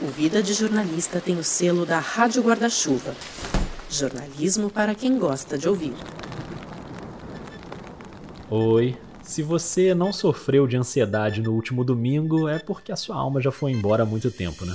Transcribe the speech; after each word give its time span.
O 0.00 0.06
Vida 0.06 0.40
de 0.40 0.54
Jornalista 0.54 1.20
tem 1.20 1.36
o 1.36 1.42
selo 1.42 1.84
da 1.84 1.98
Rádio 1.98 2.40
Guarda-Chuva. 2.40 3.16
Jornalismo 3.90 4.70
para 4.70 4.94
quem 4.94 5.18
gosta 5.18 5.58
de 5.58 5.68
ouvir. 5.68 5.92
Oi. 8.48 8.96
Se 9.24 9.42
você 9.42 9.96
não 9.96 10.12
sofreu 10.12 10.68
de 10.68 10.76
ansiedade 10.76 11.42
no 11.42 11.52
último 11.52 11.82
domingo, 11.82 12.48
é 12.48 12.60
porque 12.60 12.92
a 12.92 12.96
sua 12.96 13.16
alma 13.16 13.40
já 13.40 13.50
foi 13.50 13.72
embora 13.72 14.04
há 14.04 14.06
muito 14.06 14.30
tempo, 14.30 14.64
né? 14.64 14.74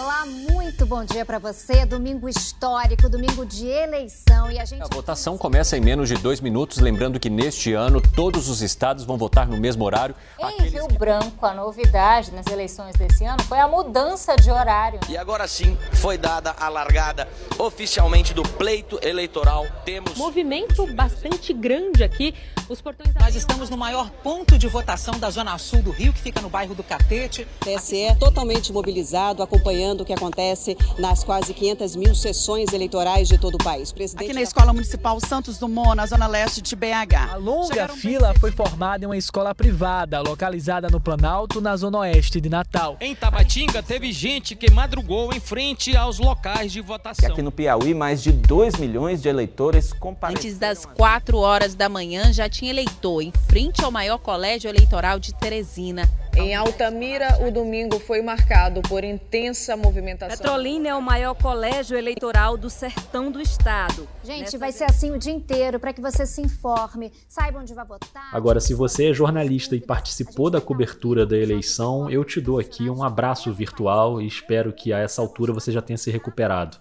Olá, 0.00 0.24
muito 0.24 0.86
bom 0.86 1.04
dia 1.04 1.26
para 1.26 1.40
você. 1.40 1.84
Domingo 1.84 2.28
histórico, 2.28 3.08
domingo 3.08 3.44
de 3.44 3.66
eleição 3.66 4.48
e 4.48 4.56
a 4.56 4.64
gente. 4.64 4.80
A 4.80 4.86
votação 4.86 5.36
começa 5.36 5.76
em 5.76 5.80
menos 5.80 6.08
de 6.08 6.14
dois 6.14 6.40
minutos. 6.40 6.78
Lembrando 6.78 7.18
que 7.18 7.28
neste 7.28 7.72
ano 7.72 8.00
todos 8.00 8.48
os 8.48 8.62
estados 8.62 9.02
vão 9.02 9.18
votar 9.18 9.48
no 9.48 9.56
mesmo 9.56 9.84
horário. 9.84 10.14
Em 10.38 10.44
Aqueles... 10.44 10.72
Rio 10.72 10.86
Branco, 10.86 11.44
a 11.44 11.52
novidade 11.52 12.32
nas 12.32 12.46
eleições 12.46 12.94
desse 12.94 13.24
ano 13.24 13.42
foi 13.42 13.58
a 13.58 13.66
mudança 13.66 14.36
de 14.36 14.52
horário. 14.52 15.00
E 15.08 15.16
agora 15.16 15.48
sim 15.48 15.76
foi 15.94 16.16
dada 16.16 16.54
a 16.56 16.68
largada 16.68 17.28
oficialmente 17.58 18.32
do 18.32 18.44
pleito 18.44 19.00
eleitoral. 19.02 19.66
Temos 19.84 20.14
movimento 20.14 20.86
bastante 20.94 21.52
grande 21.52 22.04
aqui. 22.04 22.36
Os 22.68 22.80
portões. 22.80 23.12
Nós 23.18 23.34
estamos 23.34 23.68
no 23.68 23.76
maior 23.76 24.10
ponto 24.22 24.56
de 24.58 24.68
votação 24.68 25.18
da 25.18 25.28
zona 25.28 25.58
sul 25.58 25.82
do 25.82 25.90
Rio, 25.90 26.12
que 26.12 26.20
fica 26.20 26.40
no 26.40 26.48
bairro 26.48 26.74
do 26.74 26.84
Catete. 26.84 27.48
TSE 27.60 28.14
totalmente 28.20 28.72
mobilizado, 28.72 29.42
acompanhando 29.42 29.87
acompanhando 29.88 30.00
o 30.02 30.04
que 30.04 30.12
acontece 30.12 30.76
nas 30.98 31.24
quase 31.24 31.54
500 31.54 31.96
mil 31.96 32.14
sessões 32.14 32.72
eleitorais 32.72 33.28
de 33.28 33.38
todo 33.38 33.54
o 33.54 33.58
país. 33.58 33.92
Presidente 33.92 34.26
Aqui 34.26 34.34
na 34.34 34.42
Escola 34.42 34.72
Municipal 34.72 35.18
Santos 35.20 35.58
Dumont, 35.58 35.96
na 35.96 36.06
zona 36.06 36.26
leste 36.26 36.60
de 36.60 36.76
BH. 36.76 37.32
A 37.32 37.36
longa 37.36 37.66
Chegaram 37.66 37.96
fila 37.96 38.34
foi 38.38 38.50
formada 38.50 39.04
em 39.04 39.06
uma 39.06 39.16
escola 39.16 39.54
privada, 39.54 40.20
localizada 40.20 40.88
no 40.88 41.00
Planalto, 41.00 41.60
na 41.60 41.76
zona 41.76 41.98
oeste 41.98 42.40
de 42.40 42.48
Natal. 42.48 42.96
Em 43.00 43.14
Tabatinga, 43.14 43.82
teve 43.82 44.12
gente 44.12 44.54
que 44.54 44.70
madrugou 44.70 45.32
em 45.32 45.40
frente 45.40 45.96
aos 45.96 46.18
locais 46.18 46.72
de 46.72 46.80
votação. 46.80 47.28
E 47.28 47.32
aqui 47.32 47.42
no 47.42 47.52
Piauí, 47.52 47.94
mais 47.94 48.22
de 48.22 48.32
2 48.32 48.76
milhões 48.76 49.22
de 49.22 49.28
eleitores 49.28 49.92
compareceram. 49.92 50.48
Antes 50.48 50.58
das 50.58 50.84
4 50.84 51.38
horas 51.38 51.74
da 51.74 51.88
manhã, 51.88 52.32
já 52.32 52.48
tinha 52.48 52.70
eleitor 52.70 53.22
em 53.22 53.32
frente 53.48 53.82
ao 53.82 53.90
maior 53.90 54.18
colégio 54.18 54.68
eleitoral 54.68 55.18
de 55.18 55.34
Teresina. 55.34 56.08
Em 56.38 56.54
Altamira, 56.54 57.44
o 57.44 57.50
domingo 57.50 57.98
foi 57.98 58.22
marcado 58.22 58.80
por 58.82 59.02
intensa 59.02 59.76
movimentação. 59.76 60.36
Petrolina 60.36 60.88
é 60.88 60.94
o 60.94 61.02
maior 61.02 61.34
colégio 61.34 61.98
eleitoral 61.98 62.56
do 62.56 62.70
sertão 62.70 63.30
do 63.30 63.40
estado. 63.40 64.08
Gente, 64.22 64.42
Nessa 64.42 64.58
vai 64.58 64.70
ser 64.70 64.84
assim 64.84 65.10
o 65.10 65.18
dia 65.18 65.32
inteiro 65.32 65.80
para 65.80 65.92
que 65.92 66.00
você 66.00 66.24
se 66.24 66.40
informe, 66.40 67.12
saiba 67.28 67.58
onde 67.58 67.74
vai 67.74 67.84
votar. 67.84 68.30
Agora, 68.32 68.60
se 68.60 68.72
você 68.72 69.10
é 69.10 69.12
jornalista 69.12 69.74
e 69.74 69.80
participou 69.80 70.48
da 70.48 70.60
cobertura 70.60 71.26
da 71.26 71.36
eleição, 71.36 72.08
eu 72.08 72.24
te 72.24 72.40
dou 72.40 72.60
aqui 72.60 72.88
um 72.88 73.02
abraço 73.02 73.52
virtual 73.52 74.22
e 74.22 74.26
espero 74.26 74.72
que 74.72 74.92
a 74.92 74.98
essa 75.00 75.20
altura 75.20 75.52
você 75.52 75.72
já 75.72 75.82
tenha 75.82 75.98
se 75.98 76.08
recuperado. 76.08 76.78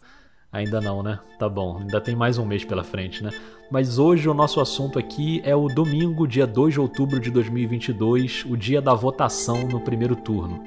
Ainda 0.52 0.80
não, 0.80 1.04
né? 1.04 1.20
Tá 1.38 1.50
bom, 1.50 1.78
ainda 1.80 2.00
tem 2.00 2.16
mais 2.16 2.38
um 2.38 2.46
mês 2.46 2.64
pela 2.64 2.84
frente, 2.84 3.24
né? 3.24 3.32
Mas 3.70 4.00
hoje 4.00 4.30
o 4.30 4.34
nosso 4.34 4.62
assunto 4.62 4.98
aqui 4.98 5.42
é 5.44 5.54
o 5.56 5.68
domingo, 5.68 6.26
dia 6.26 6.48
2 6.48 6.76
de 6.76 6.80
outubro 6.80 7.20
de 7.20 7.30
2022, 7.30 8.46
o 8.46 8.56
dia 8.56 8.82
da 8.82 8.94
votação 8.94 9.68
no 9.68 9.82
primeiro 9.82 10.16
turno. 10.16 10.64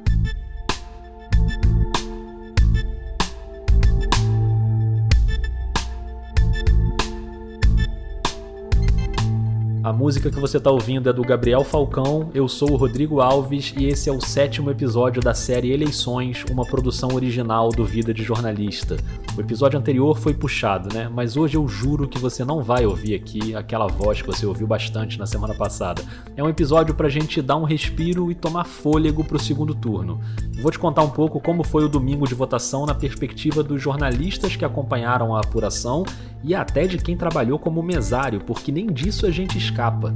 A 9.91 9.92
música 9.92 10.30
que 10.30 10.38
você 10.38 10.58
está 10.58 10.70
ouvindo 10.70 11.10
é 11.10 11.12
do 11.12 11.20
Gabriel 11.20 11.64
Falcão, 11.64 12.30
eu 12.33 12.46
sou 12.46 12.70
o 12.70 12.77
Rodrigo 12.77 13.20
Alves 13.20 13.74
e 13.77 13.86
esse 13.86 14.08
é 14.08 14.12
o 14.12 14.20
sétimo 14.20 14.70
episódio 14.70 15.20
da 15.20 15.34
série 15.34 15.72
Eleições, 15.72 16.44
uma 16.48 16.64
produção 16.64 17.10
original 17.12 17.70
do 17.70 17.84
Vida 17.84 18.14
de 18.14 18.22
Jornalista. 18.22 18.96
O 19.36 19.41
episódio 19.41 19.80
anterior 19.80 20.16
foi 20.16 20.33
puxado, 20.33 20.94
né? 20.94 21.11
Mas 21.12 21.36
hoje 21.36 21.56
eu 21.56 21.67
juro 21.67 22.06
que 22.06 22.20
você 22.20 22.45
não 22.45 22.62
vai 22.62 22.86
ouvir 22.86 23.17
aqui 23.17 23.52
aquela 23.52 23.89
voz 23.89 24.23
que 24.23 24.29
você 24.29 24.46
ouviu 24.46 24.64
bastante 24.64 25.18
na 25.18 25.27
semana 25.27 25.55
passada. 25.56 26.05
É 26.36 26.42
um 26.42 26.48
episódio 26.48 26.95
pra 26.95 27.08
gente 27.08 27.42
dar 27.42 27.56
um 27.56 27.64
respiro 27.64 28.30
e 28.30 28.34
tomar 28.36 28.67
fôlego 28.67 29.24
pro 29.24 29.40
segundo 29.40 29.74
turno. 29.74 30.20
Vou 30.62 30.70
te 30.70 30.79
contar 30.79 31.02
um 31.02 31.11
pouco 31.11 31.40
como 31.40 31.64
foi 31.64 31.83
o 31.84 31.89
domingo 31.89 32.29
de 32.29 32.34
votação 32.34 32.86
na 32.86 32.95
perspectiva 32.95 33.61
dos 33.61 33.83
jornalistas 33.83 34.55
que 34.55 34.64
acompanharam 34.64 35.34
a 35.34 35.40
apuração 35.40 36.05
e 36.42 36.55
até 36.55 36.86
de 36.86 36.98
quem 36.98 37.17
trabalhou 37.17 37.58
como 37.58 37.83
mesário, 37.83 38.40
porque 38.40 38.73
nem 38.73 38.86
disso 38.86 39.27
a 39.27 39.30
gente 39.30 39.58
escapa. 39.58 40.14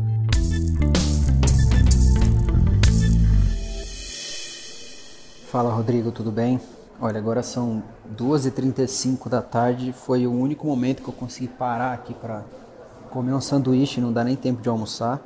Fala 5.50 5.72
Rodrigo, 5.72 6.10
tudo 6.10 6.32
bem? 6.32 6.60
Olha, 7.00 7.18
agora 7.18 7.42
são 7.42 7.82
2h35 8.16 9.28
da 9.28 9.42
tarde, 9.42 9.92
foi 9.92 10.26
o 10.26 10.32
único 10.32 10.66
momento 10.66 11.02
que 11.02 11.08
eu 11.08 11.14
consegui 11.14 11.48
parar 11.48 11.92
aqui 11.92 12.14
para 12.14 12.42
comer 13.10 13.32
um 13.32 13.40
sanduíche, 13.40 14.00
não 14.00 14.12
dá 14.12 14.24
nem 14.24 14.34
tempo 14.34 14.60
de 14.60 14.68
almoçar. 14.68 15.20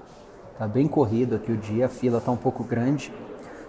Tá 0.59 0.67
bem 0.67 0.89
corrido 0.89 1.37
aqui 1.37 1.53
o 1.53 1.57
dia, 1.57 1.87
a 1.87 1.89
fila 1.89 2.21
tá 2.21 2.31
um 2.31 2.37
pouco 2.37 2.65
grande. 2.65 3.13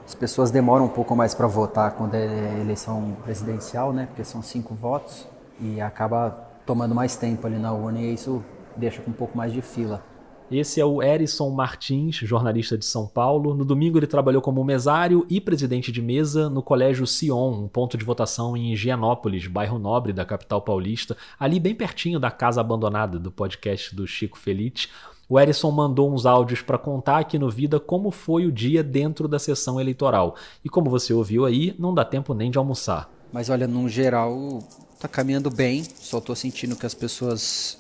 As 0.06 0.16
pessoas 0.16 0.50
demoram 0.50 0.86
um 0.86 0.90
pouco 0.90 1.16
mais 1.16 1.36
para 1.36 1.46
votar 1.46 1.92
quando 1.92 2.16
é 2.16 2.60
eleição 2.60 3.16
presidencial, 3.24 3.94
né? 3.94 4.08
Porque 4.08 4.24
são 4.24 4.42
cinco 4.42 4.74
votos 4.74 5.28
e 5.62 5.80
acaba 5.80 6.49
tomando 6.70 6.94
mais 6.94 7.16
tempo 7.16 7.48
ali 7.48 7.58
na 7.58 7.74
urna 7.74 8.00
e 8.00 8.14
isso 8.14 8.44
deixa 8.78 9.02
com 9.02 9.10
um 9.10 9.14
pouco 9.14 9.36
mais 9.36 9.52
de 9.52 9.60
fila. 9.60 10.06
Esse 10.52 10.80
é 10.80 10.86
o 10.86 11.02
Erison 11.02 11.50
Martins, 11.50 12.18
jornalista 12.18 12.78
de 12.78 12.86
São 12.86 13.08
Paulo. 13.08 13.56
No 13.56 13.66
domingo 13.66 13.98
ele 13.98 14.06
trabalhou 14.06 14.40
como 14.40 14.64
mesário 14.64 15.26
e 15.28 15.42
presidente 15.42 15.92
de 15.92 16.00
mesa 16.00 16.48
no 16.48 16.62
Colégio 16.62 17.08
Sion, 17.08 17.64
um 17.64 17.68
ponto 17.68 17.98
de 17.98 18.06
votação 18.06 18.56
em 18.56 18.72
Higienópolis, 18.72 19.48
bairro 19.48 19.80
nobre 19.80 20.14
da 20.14 20.24
capital 20.24 20.62
paulista, 20.62 21.18
ali 21.40 21.60
bem 21.60 21.74
pertinho 21.74 22.20
da 22.20 22.30
casa 22.30 22.62
abandonada 22.62 23.18
do 23.18 23.32
podcast 23.32 23.96
do 23.96 24.06
Chico 24.06 24.38
Felite. 24.38 24.92
O 25.28 25.40
Erison 25.40 25.72
mandou 25.72 26.14
uns 26.14 26.28
áudios 26.28 26.62
para 26.62 26.78
contar 26.78 27.18
aqui 27.18 27.40
no 27.40 27.50
Vida 27.50 27.80
como 27.80 28.12
foi 28.12 28.46
o 28.46 28.52
dia 28.52 28.84
dentro 28.84 29.28
da 29.28 29.40
sessão 29.40 29.82
eleitoral. 29.82 30.36
E 30.64 30.70
como 30.70 30.88
você 30.88 31.14
ouviu 31.16 31.46
aí, 31.46 31.74
não 31.80 31.96
dá 31.96 32.06
tempo 32.06 32.36
nem 32.36 32.52
de 32.52 32.60
almoçar. 32.60 33.10
Mas 33.32 33.50
olha, 33.50 33.68
no 33.68 33.88
geral, 33.88 34.60
tá 35.00 35.08
caminhando 35.08 35.50
bem. 35.50 35.84
Só 35.96 36.20
tô 36.20 36.36
sentindo 36.36 36.76
que 36.76 36.86
as 36.86 36.94
pessoas 36.94 37.78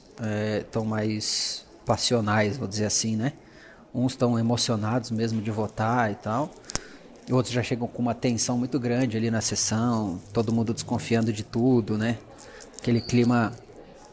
estão 0.59 0.84
é, 0.84 0.88
mais 0.88 1.66
passionais, 1.85 2.57
vou 2.57 2.68
dizer 2.68 2.85
assim, 2.85 3.16
né? 3.16 3.34
Uns 3.94 4.13
estão 4.13 4.38
emocionados 4.38 5.12
mesmo 5.12 5.41
de 5.41 5.52
votar 5.52 6.12
e 6.12 6.16
tal. 6.16 6.52
Outros 7.31 7.53
já 7.53 7.62
chegam 7.62 7.88
com 7.88 8.02
uma 8.02 8.16
tensão 8.16 8.57
muito 8.57 8.80
grande 8.80 9.18
ali 9.18 9.30
na 9.30 9.41
sessão, 9.41 10.19
todo 10.34 10.52
mundo 10.52 10.74
desconfiando 10.74 11.31
de 11.31 11.44
tudo, 11.44 11.97
né? 11.97 12.18
Aquele 12.78 13.02
clima 13.02 13.53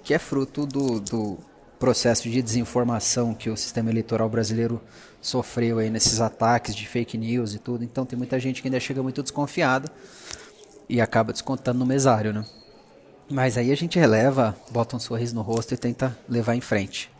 que 0.02 0.12
é 0.12 0.18
fruto 0.18 0.66
do, 0.66 1.00
do 1.00 1.38
processo 1.78 2.28
de 2.28 2.42
desinformação 2.42 3.34
que 3.34 3.48
o 3.48 3.56
sistema 3.56 3.90
eleitoral 3.90 4.28
brasileiro 4.28 4.80
sofreu 5.20 5.78
aí 5.78 5.90
nesses 5.90 6.20
ataques 6.20 6.74
de 6.74 6.86
fake 6.86 7.16
news 7.16 7.54
e 7.54 7.58
tudo. 7.58 7.84
Então 7.84 8.04
tem 8.04 8.18
muita 8.18 8.38
gente 8.38 8.60
que 8.60 8.68
ainda 8.68 8.80
chega 8.80 9.02
muito 9.02 9.22
desconfiada 9.22 9.90
e 10.88 11.00
acaba 11.00 11.32
descontando 11.32 11.78
no 11.78 11.86
mesário, 11.86 12.32
né? 12.32 12.44
Mas 13.28 13.58
aí 13.58 13.72
a 13.72 13.76
gente 13.76 13.98
releva, 13.98 14.56
bota 14.70 14.96
um 14.96 15.00
sorriso 15.00 15.34
no 15.34 15.42
rosto 15.42 15.74
e 15.74 15.76
tenta 15.76 16.16
levar 16.28 16.54
em 16.54 16.60
frente. 16.60 17.10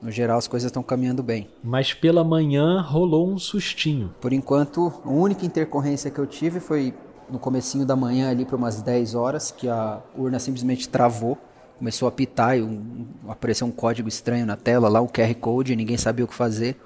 No 0.00 0.12
geral, 0.12 0.38
as 0.38 0.46
coisas 0.46 0.68
estão 0.68 0.82
caminhando 0.82 1.22
bem. 1.24 1.48
Mas 1.62 1.92
pela 1.92 2.22
manhã 2.22 2.80
rolou 2.80 3.28
um 3.28 3.38
sustinho. 3.38 4.14
Por 4.20 4.32
enquanto, 4.32 4.92
a 5.04 5.10
única 5.10 5.44
intercorrência 5.44 6.10
que 6.10 6.20
eu 6.20 6.26
tive 6.26 6.60
foi 6.60 6.94
no 7.28 7.38
comecinho 7.38 7.84
da 7.84 7.96
manhã 7.96 8.30
ali 8.30 8.44
para 8.44 8.56
umas 8.56 8.80
10 8.80 9.16
horas, 9.16 9.50
que 9.50 9.68
a 9.68 10.00
urna 10.16 10.38
simplesmente 10.38 10.88
travou, 10.88 11.36
começou 11.76 12.06
a 12.06 12.12
pitar 12.12 12.56
e 12.56 12.62
um, 12.62 13.06
apareceu 13.28 13.66
um 13.66 13.72
código 13.72 14.08
estranho 14.08 14.46
na 14.46 14.56
tela 14.56 14.88
lá, 14.88 15.00
um 15.00 15.08
QR 15.08 15.34
Code, 15.34 15.72
e 15.72 15.76
ninguém 15.76 15.96
sabia 15.96 16.24
o 16.24 16.28
que 16.28 16.34
fazer. 16.34 16.76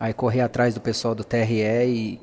Aí 0.00 0.14
corri 0.14 0.40
atrás 0.40 0.74
do 0.74 0.80
pessoal 0.80 1.14
do 1.14 1.22
TRE 1.22 1.86
e 1.86 2.20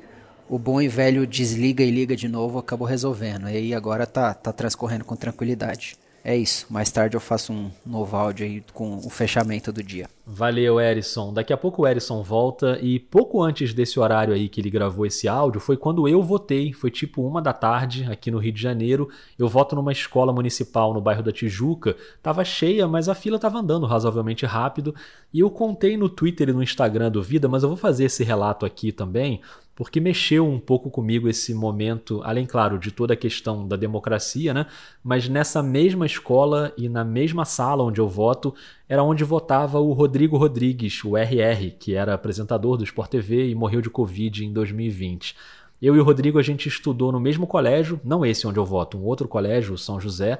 o 0.48 0.58
bom 0.58 0.80
e 0.80 0.88
velho 0.88 1.26
desliga 1.26 1.82
e 1.82 1.90
liga 1.90 2.16
de 2.16 2.28
novo 2.28 2.58
acabou 2.58 2.86
resolvendo. 2.86 3.48
E 3.48 3.56
aí 3.56 3.74
agora 3.74 4.06
tá, 4.06 4.34
tá 4.34 4.52
transcorrendo 4.52 5.04
com 5.04 5.16
tranquilidade. 5.16 5.96
É 6.26 6.34
isso. 6.34 6.64
Mais 6.70 6.90
tarde 6.90 7.14
eu 7.14 7.20
faço 7.20 7.52
um 7.52 7.70
novo 7.84 8.16
áudio 8.16 8.46
aí 8.46 8.64
com 8.72 8.96
o 8.96 9.10
fechamento 9.10 9.70
do 9.70 9.82
dia. 9.82 10.08
Valeu, 10.26 10.80
Erison. 10.80 11.34
Daqui 11.34 11.52
a 11.52 11.56
pouco 11.56 11.82
o 11.82 11.86
Erison 11.86 12.22
volta 12.22 12.78
e 12.80 12.98
pouco 12.98 13.42
antes 13.42 13.74
desse 13.74 14.00
horário 14.00 14.32
aí 14.32 14.48
que 14.48 14.58
ele 14.58 14.70
gravou 14.70 15.04
esse 15.04 15.28
áudio 15.28 15.60
foi 15.60 15.76
quando 15.76 16.08
eu 16.08 16.22
votei. 16.22 16.72
Foi 16.72 16.90
tipo 16.90 17.20
uma 17.20 17.42
da 17.42 17.52
tarde 17.52 18.10
aqui 18.10 18.30
no 18.30 18.38
Rio 18.38 18.52
de 18.52 18.62
Janeiro. 18.62 19.10
Eu 19.38 19.50
voto 19.50 19.76
numa 19.76 19.92
escola 19.92 20.32
municipal 20.32 20.94
no 20.94 21.00
bairro 21.00 21.22
da 21.22 21.30
Tijuca. 21.30 21.94
Tava 22.22 22.42
cheia, 22.42 22.88
mas 22.88 23.06
a 23.06 23.14
fila 23.14 23.38
tava 23.38 23.58
andando 23.58 23.84
razoavelmente 23.84 24.46
rápido. 24.46 24.94
E 25.30 25.40
eu 25.40 25.50
contei 25.50 25.94
no 25.94 26.08
Twitter 26.08 26.48
e 26.48 26.54
no 26.54 26.62
Instagram 26.62 27.10
do 27.10 27.22
Vida, 27.22 27.48
mas 27.48 27.62
eu 27.62 27.68
vou 27.68 27.76
fazer 27.76 28.04
esse 28.04 28.24
relato 28.24 28.64
aqui 28.64 28.92
também 28.92 29.42
porque 29.74 30.00
mexeu 30.00 30.46
um 30.46 30.58
pouco 30.58 30.88
comigo 30.88 31.28
esse 31.28 31.52
momento, 31.52 32.20
além, 32.22 32.46
claro, 32.46 32.78
de 32.78 32.90
toda 32.90 33.14
a 33.14 33.16
questão 33.16 33.66
da 33.66 33.76
democracia, 33.76 34.54
né? 34.54 34.66
Mas 35.02 35.28
nessa 35.28 35.62
mesma 35.62 36.06
escola 36.06 36.72
e 36.76 36.88
na 36.88 37.04
mesma 37.04 37.44
sala 37.44 37.82
onde 37.82 38.00
eu 38.00 38.08
voto, 38.08 38.54
era 38.88 39.02
onde 39.02 39.24
votava 39.24 39.80
o 39.80 39.92
Rodrigo 39.92 40.36
Rodrigues, 40.36 41.02
o 41.04 41.16
RR, 41.16 41.72
que 41.78 41.94
era 41.94 42.14
apresentador 42.14 42.76
do 42.76 42.84
Sport 42.84 43.10
TV 43.10 43.48
e 43.48 43.54
morreu 43.54 43.80
de 43.80 43.90
Covid 43.90 44.44
em 44.44 44.52
2020. 44.52 45.34
Eu 45.82 45.96
e 45.96 46.00
o 46.00 46.04
Rodrigo 46.04 46.38
a 46.38 46.42
gente 46.42 46.68
estudou 46.68 47.10
no 47.10 47.18
mesmo 47.18 47.46
colégio, 47.46 48.00
não 48.04 48.24
esse 48.24 48.46
onde 48.46 48.58
eu 48.58 48.64
voto, 48.64 48.96
um 48.96 49.04
outro 49.04 49.26
colégio, 49.26 49.76
São 49.76 50.00
José. 50.00 50.38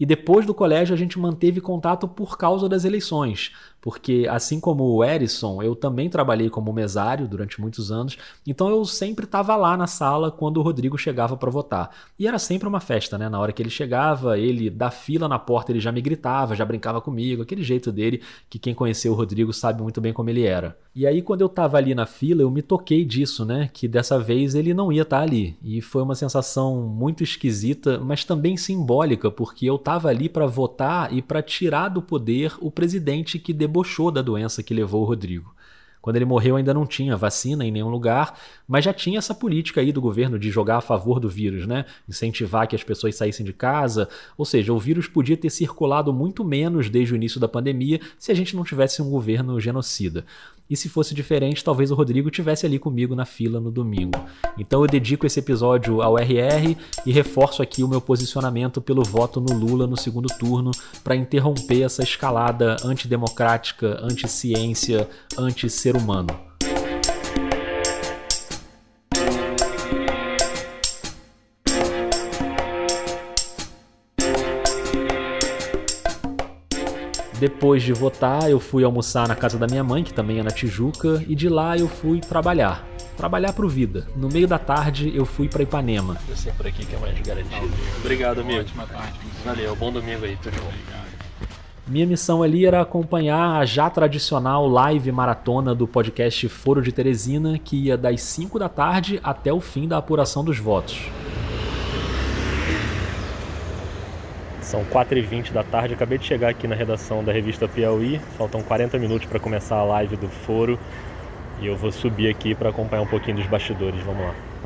E 0.00 0.06
depois 0.06 0.46
do 0.46 0.54
colégio 0.54 0.94
a 0.94 0.96
gente 0.96 1.18
manteve 1.18 1.60
contato 1.60 2.06
por 2.06 2.38
causa 2.38 2.68
das 2.68 2.84
eleições, 2.84 3.52
porque 3.80 4.26
assim 4.30 4.60
como 4.60 4.84
o 4.84 5.04
Erison, 5.04 5.62
eu 5.62 5.74
também 5.74 6.08
trabalhei 6.10 6.50
como 6.50 6.72
mesário 6.72 7.28
durante 7.28 7.60
muitos 7.60 7.92
anos, 7.92 8.18
então 8.46 8.68
eu 8.68 8.84
sempre 8.84 9.24
estava 9.24 9.54
lá 9.56 9.76
na 9.76 9.86
sala 9.86 10.30
quando 10.30 10.58
o 10.58 10.62
Rodrigo 10.62 10.98
chegava 10.98 11.36
para 11.36 11.50
votar. 11.50 11.90
E 12.18 12.26
era 12.26 12.38
sempre 12.38 12.68
uma 12.68 12.80
festa, 12.80 13.16
né? 13.16 13.28
Na 13.28 13.38
hora 13.38 13.52
que 13.52 13.62
ele 13.62 13.70
chegava, 13.70 14.38
ele 14.38 14.68
da 14.70 14.90
fila 14.90 15.28
na 15.28 15.38
porta, 15.38 15.72
ele 15.72 15.80
já 15.80 15.92
me 15.92 16.00
gritava, 16.00 16.54
já 16.54 16.64
brincava 16.64 17.00
comigo, 17.00 17.42
aquele 17.42 17.62
jeito 17.62 17.92
dele 17.92 18.22
que 18.48 18.58
quem 18.58 18.74
conheceu 18.74 19.12
o 19.12 19.14
Rodrigo 19.14 19.52
sabe 19.52 19.82
muito 19.82 20.00
bem 20.00 20.12
como 20.12 20.30
ele 20.30 20.44
era. 20.44 20.76
E 20.94 21.06
aí 21.06 21.22
quando 21.22 21.42
eu 21.42 21.46
estava 21.46 21.76
ali 21.76 21.94
na 21.94 22.06
fila, 22.06 22.42
eu 22.42 22.50
me 22.50 22.62
toquei 22.62 23.04
disso, 23.04 23.44
né? 23.44 23.70
Que 23.72 23.86
dessa 23.86 24.18
vez 24.18 24.54
ele 24.54 24.74
não 24.74 24.92
ia 24.92 25.02
estar 25.02 25.18
tá 25.18 25.22
ali. 25.22 25.56
E 25.62 25.80
foi 25.80 26.02
uma 26.02 26.14
sensação 26.14 26.82
muito 26.82 27.22
esquisita, 27.22 27.98
mas 27.98 28.24
também 28.24 28.56
simbólica, 28.56 29.30
porque 29.30 29.66
eu 29.66 29.76
estava 29.76 30.08
ali 30.08 30.28
para 30.28 30.46
votar 30.46 31.12
e 31.12 31.22
para 31.22 31.42
tirar 31.42 31.88
do 31.88 32.02
poder 32.02 32.54
o 32.60 32.70
presidente 32.70 33.38
que 33.38 33.52
debochou 33.68 34.10
da 34.10 34.22
doença 34.22 34.62
que 34.62 34.74
levou 34.74 35.02
o 35.02 35.04
Rodrigo. 35.04 35.54
Quando 36.08 36.16
ele 36.16 36.24
morreu 36.24 36.56
ainda 36.56 36.72
não 36.72 36.86
tinha 36.86 37.18
vacina 37.18 37.66
em 37.66 37.70
nenhum 37.70 37.90
lugar, 37.90 38.40
mas 38.66 38.82
já 38.82 38.94
tinha 38.94 39.18
essa 39.18 39.34
política 39.34 39.82
aí 39.82 39.92
do 39.92 40.00
governo 40.00 40.38
de 40.38 40.50
jogar 40.50 40.78
a 40.78 40.80
favor 40.80 41.20
do 41.20 41.28
vírus, 41.28 41.66
né? 41.66 41.84
Incentivar 42.08 42.66
que 42.66 42.74
as 42.74 42.82
pessoas 42.82 43.14
saíssem 43.14 43.44
de 43.44 43.52
casa. 43.52 44.08
Ou 44.34 44.46
seja, 44.46 44.72
o 44.72 44.78
vírus 44.78 45.06
podia 45.06 45.36
ter 45.36 45.50
circulado 45.50 46.10
muito 46.10 46.42
menos 46.42 46.88
desde 46.88 47.12
o 47.12 47.16
início 47.16 47.38
da 47.38 47.46
pandemia 47.46 48.00
se 48.18 48.32
a 48.32 48.34
gente 48.34 48.56
não 48.56 48.64
tivesse 48.64 49.02
um 49.02 49.10
governo 49.10 49.60
genocida. 49.60 50.24
E 50.70 50.76
se 50.76 50.88
fosse 50.88 51.14
diferente, 51.14 51.64
talvez 51.64 51.90
o 51.90 51.94
Rodrigo 51.94 52.30
tivesse 52.30 52.66
ali 52.66 52.78
comigo 52.78 53.14
na 53.14 53.24
fila 53.24 53.58
no 53.58 53.70
domingo. 53.70 54.20
Então 54.58 54.82
eu 54.82 54.86
dedico 54.86 55.26
esse 55.26 55.38
episódio 55.38 56.02
ao 56.02 56.18
RR 56.18 56.76
e 57.06 57.12
reforço 57.12 57.62
aqui 57.62 57.82
o 57.82 57.88
meu 57.88 58.02
posicionamento 58.02 58.80
pelo 58.80 59.02
voto 59.02 59.40
no 59.40 59.54
Lula 59.54 59.86
no 59.86 59.96
segundo 59.96 60.28
turno 60.38 60.70
para 61.02 61.16
interromper 61.16 61.82
essa 61.82 62.02
escalada 62.02 62.76
antidemocrática, 62.84 63.98
anti-ciência, 64.02 65.08
anti-ser 65.38 65.96
humano. 65.98 66.28
Depois 77.38 77.84
de 77.84 77.92
votar, 77.92 78.50
eu 78.50 78.58
fui 78.58 78.82
almoçar 78.82 79.28
na 79.28 79.36
casa 79.36 79.56
da 79.56 79.66
minha 79.68 79.84
mãe, 79.84 80.02
que 80.02 80.12
também 80.12 80.40
é 80.40 80.42
na 80.42 80.50
Tijuca, 80.50 81.22
e 81.28 81.36
de 81.36 81.48
lá 81.48 81.78
eu 81.78 81.86
fui 81.86 82.20
trabalhar. 82.20 82.84
Trabalhar 83.16 83.52
pro 83.52 83.68
Vida. 83.68 84.08
No 84.16 84.28
meio 84.28 84.48
da 84.48 84.58
tarde 84.58 85.12
eu 85.14 85.24
fui 85.24 85.48
para 85.48 85.62
Ipanema. 85.62 86.16
Eu 86.28 86.36
sei 86.36 86.52
por 86.52 86.66
aqui 86.66 86.84
que 86.84 86.96
é 86.96 86.98
mais 86.98 87.18
garantido. 87.20 87.70
Obrigado, 87.98 88.40
amigo. 88.40 88.60
Ótima 88.60 88.86
tarde. 88.86 89.18
Valeu, 89.44 89.76
bom 89.76 89.92
domingo 89.92 90.24
aí, 90.24 90.36
tudo 90.42 90.56
bom. 90.60 90.97
Minha 91.88 92.04
missão 92.04 92.42
ali 92.42 92.66
era 92.66 92.82
acompanhar 92.82 93.58
a 93.58 93.64
já 93.64 93.88
tradicional 93.88 94.68
live 94.68 95.10
maratona 95.10 95.74
do 95.74 95.88
podcast 95.88 96.46
Foro 96.50 96.82
de 96.82 96.92
Teresina, 96.92 97.58
que 97.58 97.84
ia 97.84 97.96
das 97.96 98.20
5 98.20 98.58
da 98.58 98.68
tarde 98.68 99.18
até 99.24 99.50
o 99.50 99.58
fim 99.58 99.88
da 99.88 99.96
apuração 99.96 100.44
dos 100.44 100.58
votos. 100.58 101.10
São 104.60 104.84
4h20 104.84 105.50
da 105.50 105.64
tarde, 105.64 105.94
acabei 105.94 106.18
de 106.18 106.26
chegar 106.26 106.50
aqui 106.50 106.68
na 106.68 106.74
redação 106.74 107.24
da 107.24 107.32
revista 107.32 107.66
Piauí, 107.66 108.20
faltam 108.36 108.62
40 108.62 108.98
minutos 108.98 109.26
para 109.26 109.40
começar 109.40 109.76
a 109.76 109.84
live 109.84 110.14
do 110.16 110.28
foro 110.28 110.78
e 111.58 111.66
eu 111.66 111.74
vou 111.74 111.90
subir 111.90 112.28
aqui 112.28 112.54
para 112.54 112.68
acompanhar 112.68 113.00
um 113.00 113.06
pouquinho 113.06 113.38
dos 113.38 113.46
bastidores, 113.46 113.98
vamos 114.02 114.26
lá. 114.26 114.57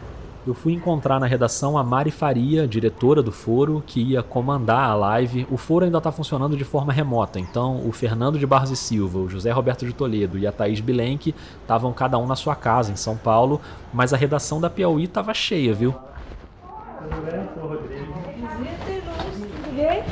Eu 0.44 0.54
fui 0.54 0.72
encontrar 0.72 1.20
na 1.20 1.26
redação 1.26 1.78
a 1.78 1.84
Mari 1.84 2.10
Faria, 2.10 2.66
diretora 2.66 3.22
do 3.22 3.30
foro, 3.30 3.80
que 3.86 4.02
ia 4.02 4.24
comandar 4.24 4.90
a 4.90 4.94
live. 4.94 5.46
O 5.48 5.56
foro 5.56 5.84
ainda 5.84 5.98
está 5.98 6.10
funcionando 6.10 6.56
de 6.56 6.64
forma 6.64 6.92
remota, 6.92 7.38
então 7.38 7.86
o 7.86 7.92
Fernando 7.92 8.40
de 8.40 8.46
Barros 8.46 8.70
e 8.70 8.76
Silva, 8.76 9.20
o 9.20 9.28
José 9.28 9.52
Roberto 9.52 9.86
de 9.86 9.92
Toledo 9.92 10.36
e 10.36 10.46
a 10.46 10.50
Thaís 10.50 10.80
Bilenque 10.80 11.32
estavam 11.60 11.92
cada 11.92 12.18
um 12.18 12.26
na 12.26 12.34
sua 12.34 12.56
casa 12.56 12.90
em 12.90 12.96
São 12.96 13.16
Paulo, 13.16 13.60
mas 13.92 14.12
a 14.12 14.16
redação 14.16 14.60
da 14.60 14.68
Piauí 14.68 15.04
estava 15.04 15.32
cheia, 15.32 15.72
viu? 15.72 15.94
Tudo 16.98 17.22
bem, 17.24 17.48
sou 17.54 17.62
o 17.62 17.68
Rodrigo 17.68 18.12
bem? 19.76 20.02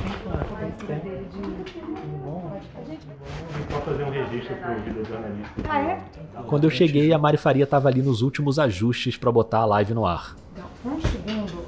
Fazer 4.57 4.73
um 4.73 4.75
registro 4.75 4.75
para 4.75 4.75
o 4.75 4.83
vídeo 4.83 5.05
jornalista. 5.05 5.63
Ah, 5.69 5.81
é? 5.81 6.03
Quando 6.47 6.65
eu 6.65 6.71
cheguei, 6.71 7.13
a 7.13 7.19
Mari 7.19 7.37
Faria 7.37 7.65
estava 7.65 7.89
ali 7.89 8.03
nos 8.03 8.23
últimos 8.23 8.59
ajustes 8.59 9.17
para 9.17 9.31
botar 9.31 9.59
a 9.59 9.67
live 9.67 9.95
no 9.95 10.07
ar. 10.07 10.37
Um 10.85 11.01
segundo, 11.01 11.65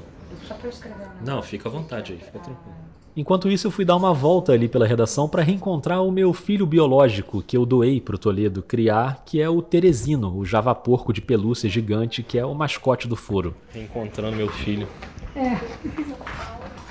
só 0.47 0.55
para 0.55 0.69
escrever. 0.69 1.07
Não, 1.25 1.41
fica 1.41 1.69
à 1.69 1.71
vontade 1.71 2.13
aí, 2.13 2.19
fica 2.19 2.39
tranquilo. 2.39 2.83
Enquanto 3.15 3.47
isso, 3.47 3.67
eu 3.67 3.71
fui 3.71 3.85
dar 3.85 3.95
uma 3.95 4.11
volta 4.11 4.53
ali 4.53 4.67
pela 4.67 4.87
redação 4.87 5.29
para 5.29 5.43
reencontrar 5.43 6.03
o 6.03 6.11
meu 6.11 6.33
filho 6.33 6.65
biológico 6.65 7.43
que 7.43 7.55
eu 7.55 7.63
doei 7.63 8.01
para 8.01 8.15
o 8.15 8.17
Toledo 8.17 8.63
criar, 8.63 9.21
que 9.23 9.39
é 9.39 9.47
o 9.47 9.61
Teresino, 9.61 10.35
o 10.35 10.43
javaporco 10.43 11.13
de 11.13 11.21
pelúcia 11.21 11.69
gigante, 11.69 12.23
que 12.23 12.39
é 12.39 12.45
o 12.45 12.55
mascote 12.55 13.07
do 13.07 13.15
foro. 13.15 13.53
Reencontrando 13.71 14.35
meu 14.35 14.49
filho. 14.49 14.87
É. 15.35 15.59